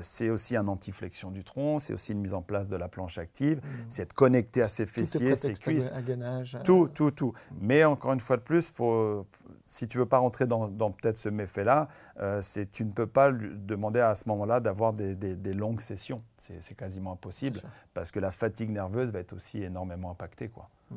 c'est 0.00 0.30
aussi 0.30 0.56
un 0.56 0.68
anti-flexion 0.68 1.30
du 1.30 1.44
tronc, 1.44 1.78
c'est 1.80 1.92
aussi 1.92 2.12
une 2.12 2.20
mise 2.20 2.34
en 2.34 2.42
place 2.42 2.68
de 2.68 2.76
la 2.76 2.88
planche 2.88 3.18
active, 3.18 3.58
mmh. 3.58 3.68
c'est 3.88 4.02
être 4.02 4.12
connecté 4.12 4.62
à 4.62 4.68
ses 4.68 4.86
fessiers, 4.86 5.34
ses 5.34 5.54
cuisses. 5.54 5.90
Tout, 6.64 6.88
tout, 6.88 7.10
tout. 7.10 7.32
Mmh. 7.32 7.56
Mais 7.60 7.84
encore 7.84 8.12
une 8.12 8.20
fois 8.20 8.36
de 8.36 8.42
plus, 8.42 8.70
faut, 8.70 9.26
si 9.64 9.86
tu 9.86 9.98
veux 9.98 10.06
pas 10.06 10.18
rentrer 10.18 10.46
dans, 10.46 10.68
peut-être 10.68 11.18
ce 11.18 11.28
méfait-là, 11.28 11.88
euh, 12.20 12.42
tu 12.72 12.84
ne 12.84 12.92
peux 12.92 13.06
pas 13.06 13.30
lui 13.30 13.50
demander 13.56 14.00
à 14.00 14.14
ce 14.14 14.28
moment-là 14.28 14.60
d'avoir 14.60 14.92
des, 14.92 15.52
longues 15.54 15.80
sessions. 15.80 16.22
C'est 16.38 16.76
quasiment 16.76 17.12
impossible 17.12 17.60
parce 17.94 18.10
que 18.10 18.20
la 18.20 18.30
fatigue 18.30 18.70
nerveuse 18.70 19.10
va 19.12 19.20
être 19.20 19.32
aussi 19.32 19.62
énormément 19.62 20.10
impactée. 20.10 20.48
Quoi. 20.48 20.68
Mmh, 20.90 20.96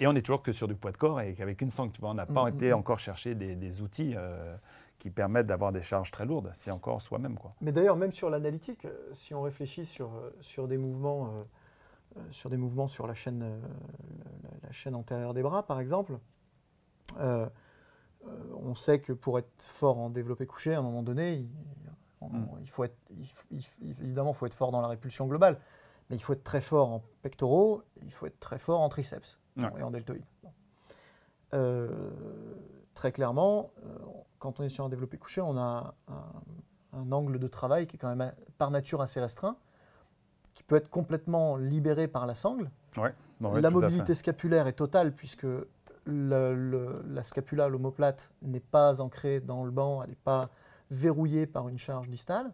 et 0.00 0.06
on 0.06 0.14
est 0.14 0.22
toujours 0.22 0.42
que 0.42 0.52
sur 0.52 0.66
du 0.66 0.74
poids 0.74 0.92
de 0.92 0.96
corps 0.96 1.20
et 1.20 1.34
qu'avec 1.34 1.60
une 1.60 1.70
sangle, 1.70 1.92
tu 1.92 2.00
vois, 2.00 2.10
on 2.10 2.14
n'a 2.14 2.26
pas 2.26 2.44
mmh, 2.44 2.54
été 2.54 2.70
mmh, 2.70 2.74
encore 2.76 2.98
chercher 2.98 3.34
des, 3.34 3.82
outils 3.82 4.14
euh, 4.16 4.56
qui 4.98 5.10
permettent 5.10 5.46
d'avoir 5.46 5.72
des 5.72 5.82
charges 5.82 6.10
très 6.10 6.26
lourdes. 6.26 6.50
C'est 6.54 6.70
encore 6.70 7.00
soi-même. 7.00 7.36
Quoi. 7.36 7.54
Mais 7.60 7.72
d'ailleurs, 7.72 7.96
même 7.96 8.12
sur 8.12 8.30
l'analytique, 8.30 8.84
euh, 8.84 9.10
si 9.12 9.34
on 9.34 9.42
réfléchit 9.42 9.86
sur, 9.86 10.10
sur 10.40 10.66
des 10.68 10.78
mouvements... 10.78 11.32
sur 12.30 12.50
des 12.50 12.56
mouvements 12.56 12.88
sur 12.88 13.06
la 13.06 13.14
chaîne, 13.14 13.60
la 14.62 14.72
chaîne 14.72 14.96
antérieure 14.96 15.32
des 15.32 15.42
bras, 15.42 15.64
par 15.64 15.78
exemple, 15.78 16.18
euh, 17.18 17.46
euh, 18.26 18.28
on 18.62 18.74
sait 18.74 19.00
que 19.00 19.12
pour 19.12 19.38
être 19.38 19.50
fort 19.58 19.98
en 19.98 20.10
développé 20.10 20.46
couché, 20.46 20.74
à 20.74 20.78
un 20.78 20.82
moment 20.82 21.02
donné, 21.02 21.46
il, 22.20 22.28
mm. 22.28 22.66
faut 22.66 22.84
être, 22.84 22.96
évidemment, 23.82 24.32
il 24.32 24.36
faut 24.36 24.46
être 24.46 24.54
fort 24.54 24.72
dans 24.72 24.82
la 24.82 24.88
répulsion 24.88 25.26
globale, 25.26 25.58
mais 26.08 26.16
il 26.16 26.20
faut 26.20 26.34
être 26.34 26.44
très 26.44 26.60
fort 26.60 26.92
en 26.92 27.02
pectoraux, 27.22 27.82
il 28.02 28.12
faut 28.12 28.26
être 28.26 28.38
très 28.38 28.58
fort 28.58 28.80
en 28.80 28.88
triceps 28.88 29.38
et 29.56 29.82
en 29.82 29.90
deltoïdes. 29.90 30.24
Euh, 31.52 31.88
très 32.94 33.12
clairement, 33.12 33.70
quand 34.38 34.60
on 34.60 34.62
est 34.62 34.68
sur 34.68 34.84
un 34.84 34.88
développé 34.88 35.18
couché, 35.18 35.40
on 35.40 35.56
a 35.56 35.94
un, 36.92 37.12
angle 37.12 37.38
de 37.38 37.46
travail 37.46 37.86
qui 37.86 37.96
est 37.96 37.98
quand 37.98 38.14
même 38.14 38.32
par 38.58 38.70
nature 38.70 39.00
assez 39.00 39.20
restreint, 39.20 39.56
qui 40.54 40.62
peut 40.62 40.76
être 40.76 40.90
complètement 40.90 41.56
libéré 41.56 42.08
par 42.08 42.26
la 42.26 42.34
sangle. 42.34 42.70
la 43.40 43.70
mobilité 43.70 44.14
scapulaire 44.14 44.66
est 44.66 44.74
totale 44.74 45.12
puisque 45.12 45.46
la 46.06 47.24
scapula, 47.24 47.68
l'omoplate, 47.68 48.32
n'est 48.42 48.60
pas 48.60 49.00
ancrée 49.00 49.40
dans 49.40 49.64
le 49.64 49.70
banc, 49.70 50.02
elle 50.02 50.10
n'est 50.10 50.16
pas 50.16 50.50
verrouillée 50.90 51.46
par 51.46 51.68
une 51.68 51.78
charge 51.78 52.08
distale, 52.08 52.52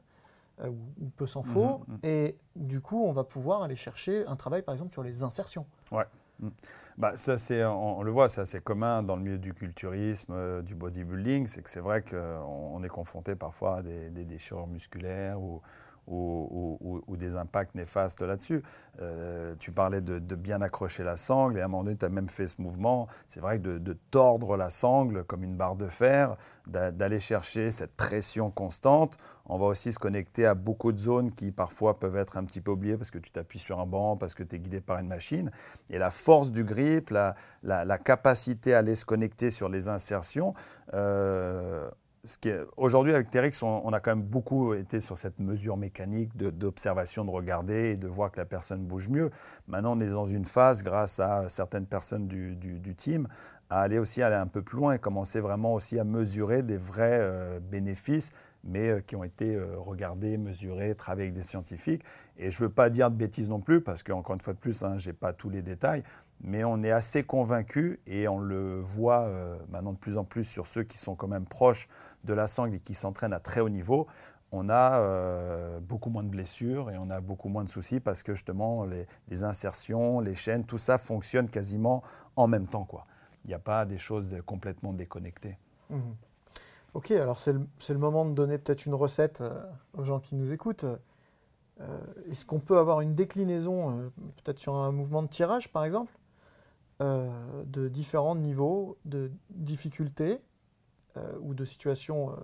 euh, 0.60 0.68
ou, 0.68 1.08
peu 1.16 1.26
s'en 1.26 1.42
faut. 1.42 1.78
Mhm, 1.78 1.94
mhm. 1.94 1.98
Et 2.02 2.38
du 2.54 2.80
coup, 2.80 3.04
on 3.04 3.12
va 3.12 3.24
pouvoir 3.24 3.62
aller 3.62 3.76
chercher 3.76 4.26
un 4.26 4.36
travail, 4.36 4.62
par 4.62 4.74
exemple, 4.74 4.92
sur 4.92 5.02
les 5.02 5.22
insertions. 5.22 5.66
Ouais. 5.90 6.04
Mhm. 6.40 6.50
Bah, 6.98 7.16
ça, 7.16 7.36
c'est, 7.36 7.62
on, 7.64 8.02
le 8.02 8.10
voit, 8.10 8.28
c'est 8.30 8.40
assez 8.40 8.60
commun 8.60 9.02
dans 9.02 9.16
le 9.16 9.22
milieu 9.22 9.38
du 9.38 9.52
culturisme, 9.52 10.32
euh, 10.32 10.62
du 10.62 10.74
bodybuilding. 10.74 11.46
C'est 11.46 11.62
que 11.62 11.68
c'est 11.70 11.80
vrai 11.80 12.02
qu'on 12.02 12.82
est 12.82 12.88
confronté 12.88 13.34
parfois 13.36 13.78
à 13.78 13.82
des, 13.82 14.10
des 14.10 14.24
déchirures 14.24 14.66
musculaires 14.66 15.40
ou, 15.40 15.60
ou, 16.06 17.16
des 17.16 17.36
impacts 17.36 17.75
néfastes 17.75 18.20
là-dessus. 18.20 18.62
Euh, 19.00 19.54
tu 19.58 19.72
parlais 19.72 20.00
de, 20.00 20.18
bien 20.34 20.60
accrocher 20.60 21.02
la 21.02 21.16
sangle 21.16 21.58
et 21.58 21.62
à 21.62 21.64
un 21.64 21.68
moment 21.68 21.84
donné, 21.84 21.96
tu 21.96 22.04
as 22.04 22.08
même 22.08 22.28
fait 22.28 22.46
ce 22.46 22.60
mouvement. 22.60 23.08
C'est 23.28 23.40
vrai 23.40 23.58
que 23.58 23.78
de, 23.78 23.96
tordre 24.10 24.56
la 24.56 24.70
sangle 24.70 25.25
comme 25.25 25.42
une 25.42 25.56
barre 25.56 25.76
de 25.76 25.86
fer, 25.86 26.36
d'aller 26.66 27.20
chercher 27.20 27.70
cette 27.70 27.94
pression 27.96 28.50
constante. 28.50 29.16
On 29.48 29.58
va 29.58 29.66
aussi 29.66 29.92
se 29.92 29.98
connecter 29.98 30.44
à 30.44 30.54
beaucoup 30.54 30.92
de 30.92 30.98
zones 30.98 31.32
qui 31.32 31.52
parfois 31.52 32.00
peuvent 32.00 32.16
être 32.16 32.36
un 32.36 32.44
petit 32.44 32.60
peu 32.60 32.72
oubliées 32.72 32.96
parce 32.96 33.10
que 33.10 33.18
tu 33.18 33.30
t'appuies 33.30 33.60
sur 33.60 33.78
un 33.80 33.86
banc, 33.86 34.16
parce 34.16 34.34
que 34.34 34.42
tu 34.42 34.56
es 34.56 34.58
guidé 34.58 34.80
par 34.80 34.98
une 34.98 35.06
machine. 35.06 35.50
Et 35.88 35.98
la 35.98 36.10
force 36.10 36.50
du 36.50 36.64
grip, 36.64 37.10
la, 37.10 37.34
la, 37.62 37.98
capacité 37.98 38.75
à 38.75 38.78
aller 38.78 38.96
se 38.96 39.04
connecter 39.04 39.50
sur 39.50 39.68
les 39.68 39.88
insertions, 39.88 40.54
euh, 40.94 41.88
Aujourd'hui, 42.76 43.15
avec 43.15 43.30
Terix, 43.30 43.62
on, 43.62 43.93
a 43.93 44.00
quand 44.00 44.10
même 44.10 44.25
beaucoup 44.25 44.75
été 44.75 45.00
sur 45.00 45.17
cette 45.19 45.39
mesure 45.39 45.76
mécanique 45.76 46.36
d'observation, 46.36 47.25
de, 47.25 47.30
regarder 47.30 47.93
et 47.93 47.97
de 47.97 48.08
voir 48.08 48.30
que 48.30 48.39
la 48.39 48.45
personne 48.45 48.84
bouge 48.84 49.08
mieux. 49.08 49.30
Maintenant, 49.69 49.97
on 49.97 50.00
est 50.00 50.10
dans 50.10 50.26
une 50.26 50.45
phase, 50.45 50.82
grâce 50.82 51.21
à 51.21 51.49
certaines 51.49 51.86
personnes 51.86 52.26
du, 52.26 52.95
team, 52.97 53.28
à 53.71 53.80
aller 53.80 53.99
aussi 53.99 54.23
aller 54.23 54.36
un 54.36 54.47
peu 54.47 54.62
plus 54.62 54.78
loin 54.78 54.95
et 54.95 54.99
commencer 54.99 55.41
vraiment 55.41 55.75
aussi 55.75 55.99
à 55.99 56.04
mesurer 56.04 56.62
des 56.62 56.76
vrais 56.76 57.19
euh, 57.21 57.60
bénéfices, 57.60 58.30
mais 58.65 58.91
euh, 58.91 59.00
qui 59.00 59.17
ont 59.17 59.25
été 59.25 59.54
euh, 59.54 59.78
regardés, 59.78 60.36
mesurés, 60.36 60.95
travaillés 60.95 61.28
avec 61.28 61.34
des 61.34 61.43
scientifiques. 61.43 62.02
Et 62.39 62.50
je 62.50 62.62
ne 62.62 62.69
veux 62.69 62.73
pas 62.73 62.91
dire 62.91 63.10
de 63.10 63.17
bêtises 63.17 63.49
non 63.49 63.60
plus, 63.60 63.80
parce 63.80 64.02
qu'encore 64.02 64.34
une 64.34 64.41
fois 64.41 64.52
de 64.52 64.58
plus, 64.58 64.82
hein, 64.82 64.99
je 64.99 65.08
n'ai 65.08 65.12
pas 65.12 65.32
tous 65.32 65.50
les 65.50 65.62
détails, 65.62 66.02
mais 66.40 66.64
on 66.64 66.82
est 66.82 66.90
assez 66.90 67.22
convaincu 67.22 68.00
et 68.06 68.28
on 68.28 68.38
le 68.38 68.80
voit 68.80 69.30
maintenant 69.70 69.92
de 69.92 69.99
plus 69.99 70.16
en 70.18 70.25
plus 70.25 70.44
sur 70.44 70.66
ceux 70.66 70.82
qui 70.82 70.99
sont 70.99 71.14
quand 71.14 71.28
même 71.28 71.46
proches 71.46 71.88
de 72.25 72.34
la 72.34 72.46
sangle 72.46 72.75
et 72.75 72.80
qui 72.80 72.94
s'entraînent 72.94 73.32
à 73.32 73.40
très 73.40 73.60
haut 73.60 73.68
niveau, 73.68 74.06
on 74.52 74.68
a 74.68 75.00
euh, 75.00 75.80
beaucoup 75.80 76.10
moins 76.10 76.22
de 76.22 76.28
blessures 76.28 76.90
et 76.90 76.99
on 76.99 77.10
a 77.10 77.20
beaucoup 77.20 77.49
moins 77.49 77.64
de 77.64 77.68
soucis 77.68 78.00
parce 78.00 78.22
que 78.22 78.34
justement 78.34 78.84
les, 79.28 79.44
insertions, 79.44 80.20
les 80.20 80.34
chaînes, 80.34 80.64
tout 80.64 80.78
ça 80.78 80.99
fonctionne 80.99 81.49
quasiment 81.49 82.02
en 82.36 82.46
même 82.46 82.66
temps. 82.66 82.86
Il 83.44 83.49
n'y 83.49 83.54
a 83.54 83.58
pas 83.58 83.84
des 83.84 83.99
choses 83.99 84.30
complètement 84.44 84.92
déconnectées. 84.92 85.58
Mmh. 85.90 86.00
Ok, 86.94 87.10
alors 87.10 87.38
c'est 87.38 87.52
le, 87.52 87.99
moment 87.99 88.25
de 88.25 88.32
donner 88.32 88.58
peut-être 88.58 88.86
une 88.86 88.94
recette 88.94 89.40
euh, 89.40 89.62
aux 89.94 90.04
gens 90.04 90.20
qui 90.20 90.34
nous 90.34 90.52
écoutent. 90.52 90.86
Euh, 91.80 91.99
est-ce 92.30 92.46
qu'on 92.46 92.60
peut 92.60 92.78
avoir 92.78 93.02
une 93.02 93.14
déclinaison, 93.14 94.10
peut-être 94.42 94.58
sur 94.58 94.75
un 94.76 94.92
mouvement 94.92 95.22
de 95.22 95.28
tirage 95.28 95.70
par 95.70 95.84
exemple, 95.84 96.12
de 97.00 97.89
différents 97.89 98.37
niveaux 98.37 98.97
de 99.04 99.30
difficulté 99.50 100.41
euh, 101.17 101.32
ou 101.41 101.54
de 101.54 101.65
situations 101.65 102.30
euh, 102.30 102.35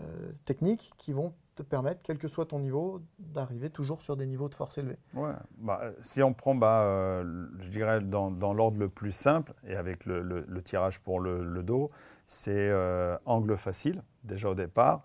euh, 0.00 0.32
techniques 0.44 0.92
qui 0.98 1.12
vont 1.12 1.32
te 1.54 1.62
permettre, 1.62 2.00
quel 2.02 2.18
que 2.18 2.28
soit 2.28 2.46
ton 2.46 2.58
niveau, 2.58 3.00
d'arriver 3.18 3.70
toujours 3.70 4.02
sur 4.02 4.16
des 4.16 4.26
niveaux 4.26 4.48
de 4.48 4.54
force 4.54 4.78
élevés. 4.78 4.98
Ouais. 5.14 5.32
Bah, 5.56 5.80
si 6.00 6.22
on 6.22 6.34
prend, 6.34 6.54
bah, 6.54 7.22
je 7.22 7.70
dirais, 7.70 8.00
dans, 8.00 8.30
dans 8.30 8.52
l'ordre 8.52 8.78
le 8.78 8.88
plus 8.88 9.12
simple, 9.12 9.54
et 9.66 9.74
avec 9.74 10.04
le, 10.04 10.22
le, 10.22 10.62
tirage 10.62 11.00
pour 11.00 11.18
le, 11.18 11.42
le 11.42 11.62
dos, 11.62 11.90
c'est 12.26 12.70
angle 13.24 13.56
facile, 13.56 14.02
déjà 14.22 14.50
au 14.50 14.54
départ, 14.54 15.02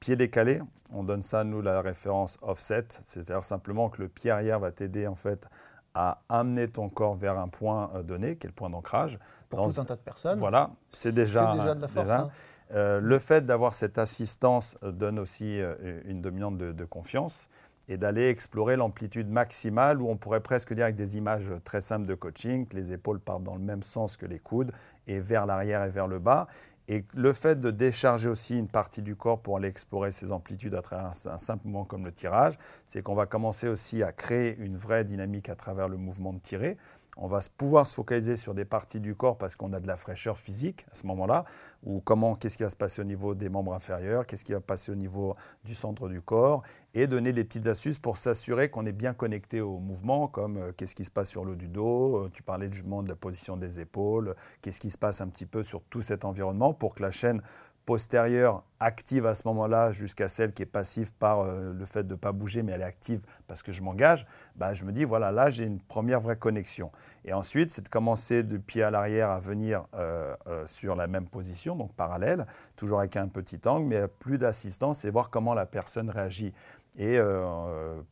pied 0.00 0.16
décalé, 0.16 0.60
on 0.92 1.04
donne 1.04 1.22
ça, 1.22 1.44
nous, 1.44 1.62
la 1.62 1.80
référence 1.80 2.38
offset, 2.42 2.84
c'est-à-dire 3.02 3.44
simplement 3.44 3.88
que 3.88 4.02
le 4.02 4.08
pied 4.08 4.30
arrière 4.30 4.60
va 4.60 4.72
t'aider 4.72 5.06
en 5.06 5.14
fait 5.14 5.46
à 5.94 6.22
amener 6.28 6.68
ton 6.68 6.88
corps 6.88 7.14
vers 7.14 7.38
un 7.38 7.48
point 7.48 7.90
euh, 7.94 8.02
donné, 8.02 8.36
qui 8.36 8.46
est 8.46 8.50
le 8.50 8.54
point 8.54 8.70
d'ancrage. 8.70 9.18
Pour 9.48 9.72
tout 9.72 9.80
un 9.80 9.84
tas 9.84 9.96
de 9.96 10.00
personnes. 10.00 10.38
Voilà, 10.38 10.70
c'est 10.90 11.12
déjà, 11.12 11.54
déjà, 11.54 11.74
de 11.74 11.80
la 11.80 11.88
force. 11.88 12.10
Hein. 12.10 12.30
Euh, 12.72 13.00
le 13.00 13.18
fait 13.18 13.46
d'avoir 13.46 13.74
cette 13.74 13.98
assistance 13.98 14.76
euh, 14.82 14.90
donne 14.90 15.18
aussi 15.18 15.60
une 16.04 16.20
dominante 16.20 16.58
de, 16.58 16.84
confiance 16.84 17.46
et 17.88 17.96
d'aller 17.96 18.28
explorer 18.28 18.76
l'amplitude 18.76 19.28
maximale 19.28 20.00
où 20.00 20.08
on 20.08 20.16
pourrait 20.16 20.40
presque 20.40 20.72
dire 20.72 20.84
avec 20.84 20.96
des 20.96 21.16
images 21.16 21.52
très 21.64 21.80
simples 21.80 22.06
de 22.06 22.14
coaching, 22.14 22.66
que 22.66 22.74
les 22.74 22.92
épaules 22.92 23.20
partent 23.20 23.44
dans 23.44 23.54
le 23.54 23.62
même 23.62 23.82
sens 23.82 24.16
que 24.16 24.26
les 24.26 24.38
coudes 24.38 24.72
et 25.06 25.20
vers 25.20 25.46
l'arrière 25.46 25.84
et 25.84 25.90
vers 25.90 26.08
le 26.08 26.18
bas. 26.18 26.48
Et 26.88 27.04
le 27.14 27.32
fait 27.32 27.60
de 27.60 27.70
décharger 27.70 28.28
aussi 28.28 28.58
une 28.58 28.68
partie 28.68 29.00
du 29.00 29.16
corps 29.16 29.40
pour 29.40 29.56
aller 29.56 29.68
explorer 29.68 30.12
ces 30.12 30.32
amplitudes 30.32 30.74
à 30.74 30.82
travers 30.82 31.06
un, 31.06 31.38
simple 31.38 31.66
mouvement 31.66 31.84
comme 31.84 32.04
le 32.04 32.12
tirage, 32.12 32.58
c'est 32.84 33.02
qu'on 33.02 33.14
va 33.14 33.24
commencer 33.24 33.68
aussi 33.68 34.02
à 34.02 34.12
créer 34.12 34.56
une 34.58 34.76
vraie 34.76 35.04
dynamique 35.04 35.48
à 35.48 35.54
travers 35.54 35.88
le 35.88 35.96
mouvement 35.96 36.34
de 36.34 36.40
tirer 36.40 36.76
on 37.16 37.28
va 37.28 37.40
pouvoir 37.56 37.86
se 37.86 37.94
focaliser 37.94 38.36
sur 38.36 38.54
des 38.54 38.64
parties 38.64 39.00
du 39.00 39.14
corps 39.14 39.38
parce 39.38 39.56
qu'on 39.56 39.72
a 39.72 39.80
de 39.80 39.86
la 39.86 39.96
fraîcheur 39.96 40.38
physique 40.38 40.86
à 40.92 40.94
ce 40.94 41.06
moment-là, 41.06 41.44
ou 41.82 42.00
comment, 42.00 42.34
qu'est-ce 42.34 42.56
qui 42.56 42.62
va 42.62 42.70
se 42.70 42.76
passer 42.76 43.02
au 43.02 43.04
niveau 43.04 43.34
des 43.34 43.48
membres 43.48 43.74
inférieurs, 43.74 44.26
qu'est-ce 44.26 44.44
qui 44.44 44.52
va 44.52 44.60
passer 44.60 44.92
au 44.92 44.96
niveau 44.96 45.34
du 45.64 45.74
centre 45.74 46.08
du 46.08 46.20
corps, 46.20 46.62
et 46.94 47.06
donner 47.06 47.32
des 47.32 47.44
petites 47.44 47.66
astuces 47.66 47.98
pour 47.98 48.16
s'assurer 48.16 48.70
qu'on 48.70 48.86
est 48.86 48.92
bien 48.92 49.14
connecté 49.14 49.60
au 49.60 49.78
mouvement, 49.78 50.28
comme 50.28 50.56
euh, 50.56 50.72
qu'est-ce 50.76 50.94
qui 50.94 51.04
se 51.04 51.10
passe 51.10 51.28
sur 51.28 51.44
le 51.44 51.56
du 51.56 51.68
dos, 51.68 52.24
euh, 52.24 52.30
tu 52.32 52.42
parlais 52.42 52.68
du 52.68 52.82
de 52.82 53.08
la 53.08 53.16
position 53.16 53.56
des 53.56 53.80
épaules, 53.80 54.34
qu'est-ce 54.62 54.78
qui 54.78 54.90
se 54.90 54.98
passe 54.98 55.20
un 55.20 55.28
petit 55.28 55.46
peu 55.46 55.62
sur 55.62 55.82
tout 55.82 56.02
cet 56.02 56.24
environnement 56.24 56.74
pour 56.74 56.94
que 56.94 57.02
la 57.02 57.10
chaîne 57.10 57.42
postérieure 57.86 58.64
active 58.80 59.26
à 59.26 59.34
ce 59.34 59.46
moment-là 59.48 59.92
jusqu'à 59.92 60.28
celle 60.28 60.52
qui 60.52 60.62
est 60.62 60.66
passive 60.66 61.12
par 61.14 61.40
euh, 61.40 61.72
le 61.72 61.84
fait 61.84 62.04
de 62.04 62.12
ne 62.12 62.18
pas 62.18 62.32
bouger, 62.32 62.62
mais 62.62 62.72
elle 62.72 62.82
est 62.82 62.84
active 62.84 63.22
parce 63.46 63.62
que 63.62 63.72
je 63.72 63.82
m'engage, 63.82 64.26
bah, 64.56 64.74
je 64.74 64.84
me 64.84 64.92
dis, 64.92 65.04
voilà, 65.04 65.32
là, 65.32 65.50
j'ai 65.50 65.64
une 65.64 65.80
première 65.80 66.20
vraie 66.20 66.36
connexion. 66.36 66.90
Et 67.24 67.32
ensuite, 67.32 67.72
c'est 67.72 67.82
de 67.82 67.88
commencer 67.88 68.42
du 68.42 68.58
pied 68.60 68.82
à 68.82 68.90
l'arrière 68.90 69.30
à 69.30 69.40
venir 69.40 69.86
euh, 69.94 70.34
euh, 70.46 70.66
sur 70.66 70.96
la 70.96 71.06
même 71.06 71.26
position, 71.26 71.76
donc 71.76 71.94
parallèle, 71.94 72.46
toujours 72.76 73.00
avec 73.00 73.16
un 73.16 73.28
petit 73.28 73.60
angle, 73.66 73.86
mais 73.86 74.08
plus 74.08 74.38
d'assistance 74.38 75.04
et 75.04 75.10
voir 75.10 75.30
comment 75.30 75.54
la 75.54 75.66
personne 75.66 76.10
réagit. 76.10 76.52
Et 76.96 77.18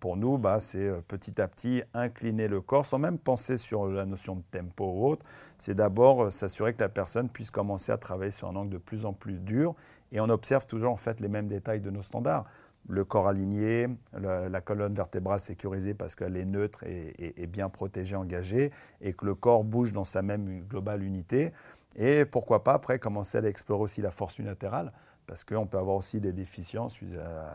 pour 0.01 0.17
nous, 0.17 0.39
bah, 0.39 0.59
c'est 0.59 0.91
petit 1.07 1.41
à 1.41 1.47
petit 1.47 1.83
incliner 1.95 2.49
le 2.49 2.61
corps 2.61 2.85
sans 2.85 2.99
même 2.99 3.17
penser 3.17 3.57
sur 3.57 3.87
la 3.87 4.05
notion 4.05 4.37
de 4.37 4.43
tempo 4.51 4.85
ou 4.85 5.07
autre. 5.07 5.25
C'est 5.57 5.75
d'abord 5.75 6.33
s'assurer 6.33 6.75
que 6.75 6.81
la 6.81 6.89
personne 6.89 7.29
puisse 7.29 7.53
commencer 7.53 7.93
à 7.93 7.97
travailler 7.97 8.33
sur 8.33 8.49
un 8.49 8.57
angle 8.57 8.71
de 8.71 8.79
plus 8.79 9.05
en 9.05 9.13
plus 9.13 9.39
dur. 9.39 9.77
Et 10.11 10.21
on 10.21 10.29
observe 10.29 10.67
toujours 10.67 10.91
en 10.91 10.97
fait 10.97 11.21
les 11.21 11.29
mêmes 11.29 11.47
détails 11.47 11.81
de 11.81 11.91
nos 11.91 12.03
standards 12.03 12.45
le 12.89 13.05
corps 13.05 13.29
aligné, 13.29 13.89
la, 14.13 14.61
colonne 14.61 14.95
vertébrale 14.95 15.41
sécurisée 15.41 15.95
parce 15.95 16.15
qu'elle 16.15 16.37
est 16.37 16.45
neutre 16.45 16.85
et, 16.85 17.47
bien 17.47 17.69
protégée, 17.69 18.17
engagée, 18.17 18.73
et 19.01 19.13
que 19.13 19.25
le 19.25 19.35
corps 19.35 19.65
bouge 19.65 19.93
dans 19.93 20.05
sa 20.05 20.23
même 20.23 20.63
globale 20.69 21.03
unité. 21.03 21.53
Et 21.97 22.25
pourquoi 22.25 22.65
pas 22.65 22.75
après 22.75 22.99
commencer 22.99 23.39
à 23.39 23.43
explorer 23.43 23.83
aussi 23.83 24.03
la 24.03 24.11
force 24.11 24.39
unilatérale 24.39 24.93
parce 25.27 25.45
qu'on 25.45 25.67
peut 25.67 25.79
avoir 25.79 25.97
aussi 25.97 26.21
des 26.21 26.33
déficiences, 26.33 26.99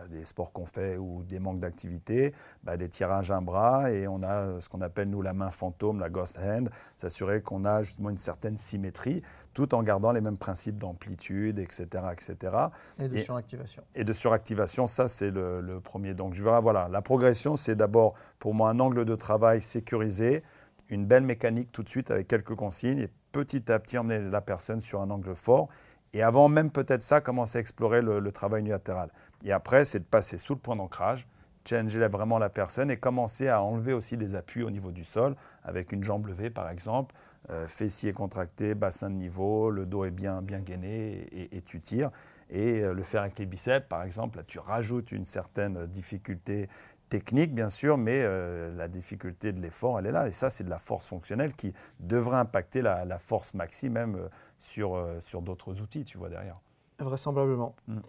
des 0.10 0.26
sports 0.26 0.52
qu'on 0.52 0.66
fait 0.66 0.98
ou 0.98 1.24
des 1.24 1.40
manques 1.40 1.60
d'activité, 1.60 2.34
bah, 2.64 2.78
des 2.78 2.90
tirages 2.90 3.32
à 3.32 3.38
un 3.38 3.42
bras, 3.42 3.92
et 3.92 4.08
on 4.08 4.24
a 4.24 4.60
ce 4.62 4.70
qu'on 4.70 4.82
appelle 4.82 5.10
nous 5.10 5.22
la 5.22 5.34
main 5.34 5.50
fantôme, 5.50 6.00
la 6.00 6.10
ghost 6.10 6.40
hand, 6.40 6.70
s'assurer 6.96 7.42
qu'on 7.42 7.66
a 7.66 7.84
justement 7.84 8.10
une 8.10 8.18
certaine 8.18 8.58
symétrie, 8.58 9.22
tout 9.54 9.74
en 9.76 9.84
gardant 9.84 10.12
les 10.12 10.22
mêmes 10.22 10.38
principes 10.38 10.78
d'amplitude, 10.78 11.60
etc., 11.60 11.86
etc. 12.12 12.56
Et 13.00 13.10
de 13.10 13.20
suractivation. 13.20 13.84
Et 13.96 14.04
de 14.04 14.14
suractivation, 14.14 14.88
ça 14.88 15.08
c'est 15.08 15.32
le, 15.32 15.80
premier. 15.84 16.14
Donc 16.14 16.34
je 16.34 16.44
verrai, 16.44 16.62
voilà, 16.62 16.88
la 16.90 17.02
progression, 17.02 17.56
c'est 17.56 17.76
d'abord 17.76 18.14
pour 18.40 18.54
moi 18.54 18.70
un 18.70 18.80
angle 18.80 19.06
de 19.06 19.16
travail 19.16 19.62
sécurisé, 19.62 20.44
une 20.90 21.06
belle 21.06 21.24
mécanique 21.24 21.72
tout 21.72 21.84
de 21.84 21.90
suite 21.90 22.12
avec 22.12 22.28
quelques 22.28 22.56
consignes, 22.56 23.00
et 23.00 23.10
petit 23.32 23.72
à 23.72 23.80
petit 23.80 23.98
emmener 23.98 24.20
la 24.20 24.42
personne 24.42 24.82
sur 24.82 25.02
un 25.02 25.10
angle 25.10 25.36
fort 25.36 25.70
et 26.14 26.22
avant 26.22 26.48
même 26.50 26.72
peut-être 26.72 27.04
ça, 27.04 27.22
commencer 27.22 27.58
à 27.58 27.62
explorer 27.62 28.02
le, 28.02 28.32
travail 28.32 28.62
unilatéral. 28.62 29.10
Et 29.46 29.52
après, 29.52 29.86
c'est 29.86 30.00
de 30.00 30.06
passer 30.06 30.38
sous 30.38 30.54
le 30.54 30.60
point 30.60 30.76
d'ancrage, 30.76 31.28
changer 31.68 32.08
vraiment 32.08 32.40
la 32.40 32.50
personne 32.50 32.90
et 32.90 32.98
commencer 32.98 33.50
à 33.50 33.62
enlever 33.62 33.94
aussi 33.94 34.18
des 34.18 34.36
appuis 34.36 34.64
au 34.64 34.72
niveau 34.72 34.92
du 34.92 35.04
sol, 35.04 35.36
avec 35.64 35.92
une 35.92 36.04
jambe 36.04 36.28
levée 36.28 36.50
par 36.50 36.70
exemple, 36.70 37.14
euh, 37.50 37.68
fessier 37.68 38.14
contracté, 38.14 38.74
bassin 38.74 39.10
de 39.10 39.16
niveau, 39.16 39.70
le 39.70 39.86
dos 39.86 40.06
est 40.06 40.12
bien, 40.12 40.42
bien 40.42 40.60
gainé 40.60 41.28
et, 41.52 41.62
tu 41.62 41.82
tires. 41.82 42.12
Et 42.50 42.82
euh, 42.82 42.94
le 42.94 43.04
faire 43.04 43.22
avec 43.22 43.38
les 43.38 43.46
biceps 43.46 43.88
par 43.88 44.04
exemple, 44.04 44.38
là 44.38 44.44
tu 44.48 44.60
rajoutes 44.60 45.12
une 45.12 45.26
certaine 45.26 45.86
difficulté 45.88 46.70
technique, 47.10 47.54
bien 47.54 47.70
sûr, 47.70 47.98
mais 47.98 48.22
euh, 48.24 48.76
la 48.76 48.88
difficulté 48.88 49.54
de 49.54 49.62
l'effort, 49.62 50.00
elle 50.00 50.08
est 50.08 50.12
là. 50.12 50.28
Et 50.28 50.32
ça, 50.32 50.50
c'est 50.50 50.64
de 50.64 50.70
la 50.70 50.78
force 50.78 51.08
fonctionnelle 51.08 51.54
qui 51.54 51.74
devrait 52.00 52.38
impacter 52.38 52.82
la, 52.82 53.18
force 53.20 53.54
maxi 53.54 53.90
même 53.90 54.16
euh, 54.16 54.28
sur, 54.58 54.96
euh, 54.96 55.20
sur 55.20 55.42
d'autres 55.42 55.82
outils, 55.82 56.04
tu 56.04 56.18
vois, 56.18 56.30
derrière. 56.30 56.60
Vraisemblablement. 57.00 57.76
Mm. 57.88 58.00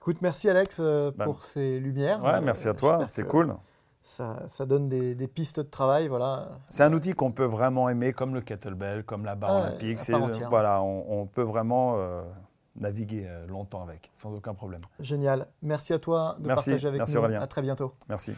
Écoute, 0.00 0.18
merci 0.22 0.48
Alex 0.48 0.80
bah, 0.80 1.24
pour 1.24 1.42
ces 1.42 1.78
lumières. 1.78 2.22
Ouais, 2.24 2.40
merci 2.40 2.68
à 2.68 2.74
toi, 2.74 3.04
c'est 3.08 3.26
cool. 3.26 3.54
Ça, 4.02 4.42
ça, 4.48 4.64
donne 4.64 4.88
des, 4.88 5.28
pistes 5.28 5.60
de 5.60 5.68
travail, 5.68 6.08
voilà. 6.08 6.48
C'est 6.70 6.82
un 6.82 6.92
outil 6.94 7.12
qu'on 7.12 7.32
peut 7.32 7.44
vraiment 7.44 7.90
aimer, 7.90 8.14
comme 8.14 8.34
le 8.34 8.40
kettlebell, 8.40 9.04
comme 9.04 9.26
la 9.26 9.34
barre 9.34 9.50
ah, 9.50 9.60
olympique. 9.68 10.00
Voilà, 10.48 10.82
on, 10.82 11.26
peut 11.26 11.42
vraiment 11.42 11.98
naviguer 12.80 13.26
euh, 13.26 13.46
longtemps 13.46 13.82
avec, 13.82 14.10
sans 14.14 14.32
aucun 14.34 14.54
problème. 14.54 14.80
Génial. 14.98 15.46
Merci 15.62 15.92
à 15.92 15.98
toi 15.98 16.36
de 16.40 16.48
partager 16.48 16.88
avec 16.88 16.98
merci 16.98 17.14
nous. 17.14 17.20
Aurélien. 17.20 17.40
À 17.40 17.46
très 17.46 17.62
bientôt. 17.62 17.94
Merci. 18.08 18.34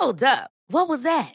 Hold 0.00 0.22
up. 0.22 0.50
What 0.68 0.88
was 0.88 1.02
that? 1.02 1.34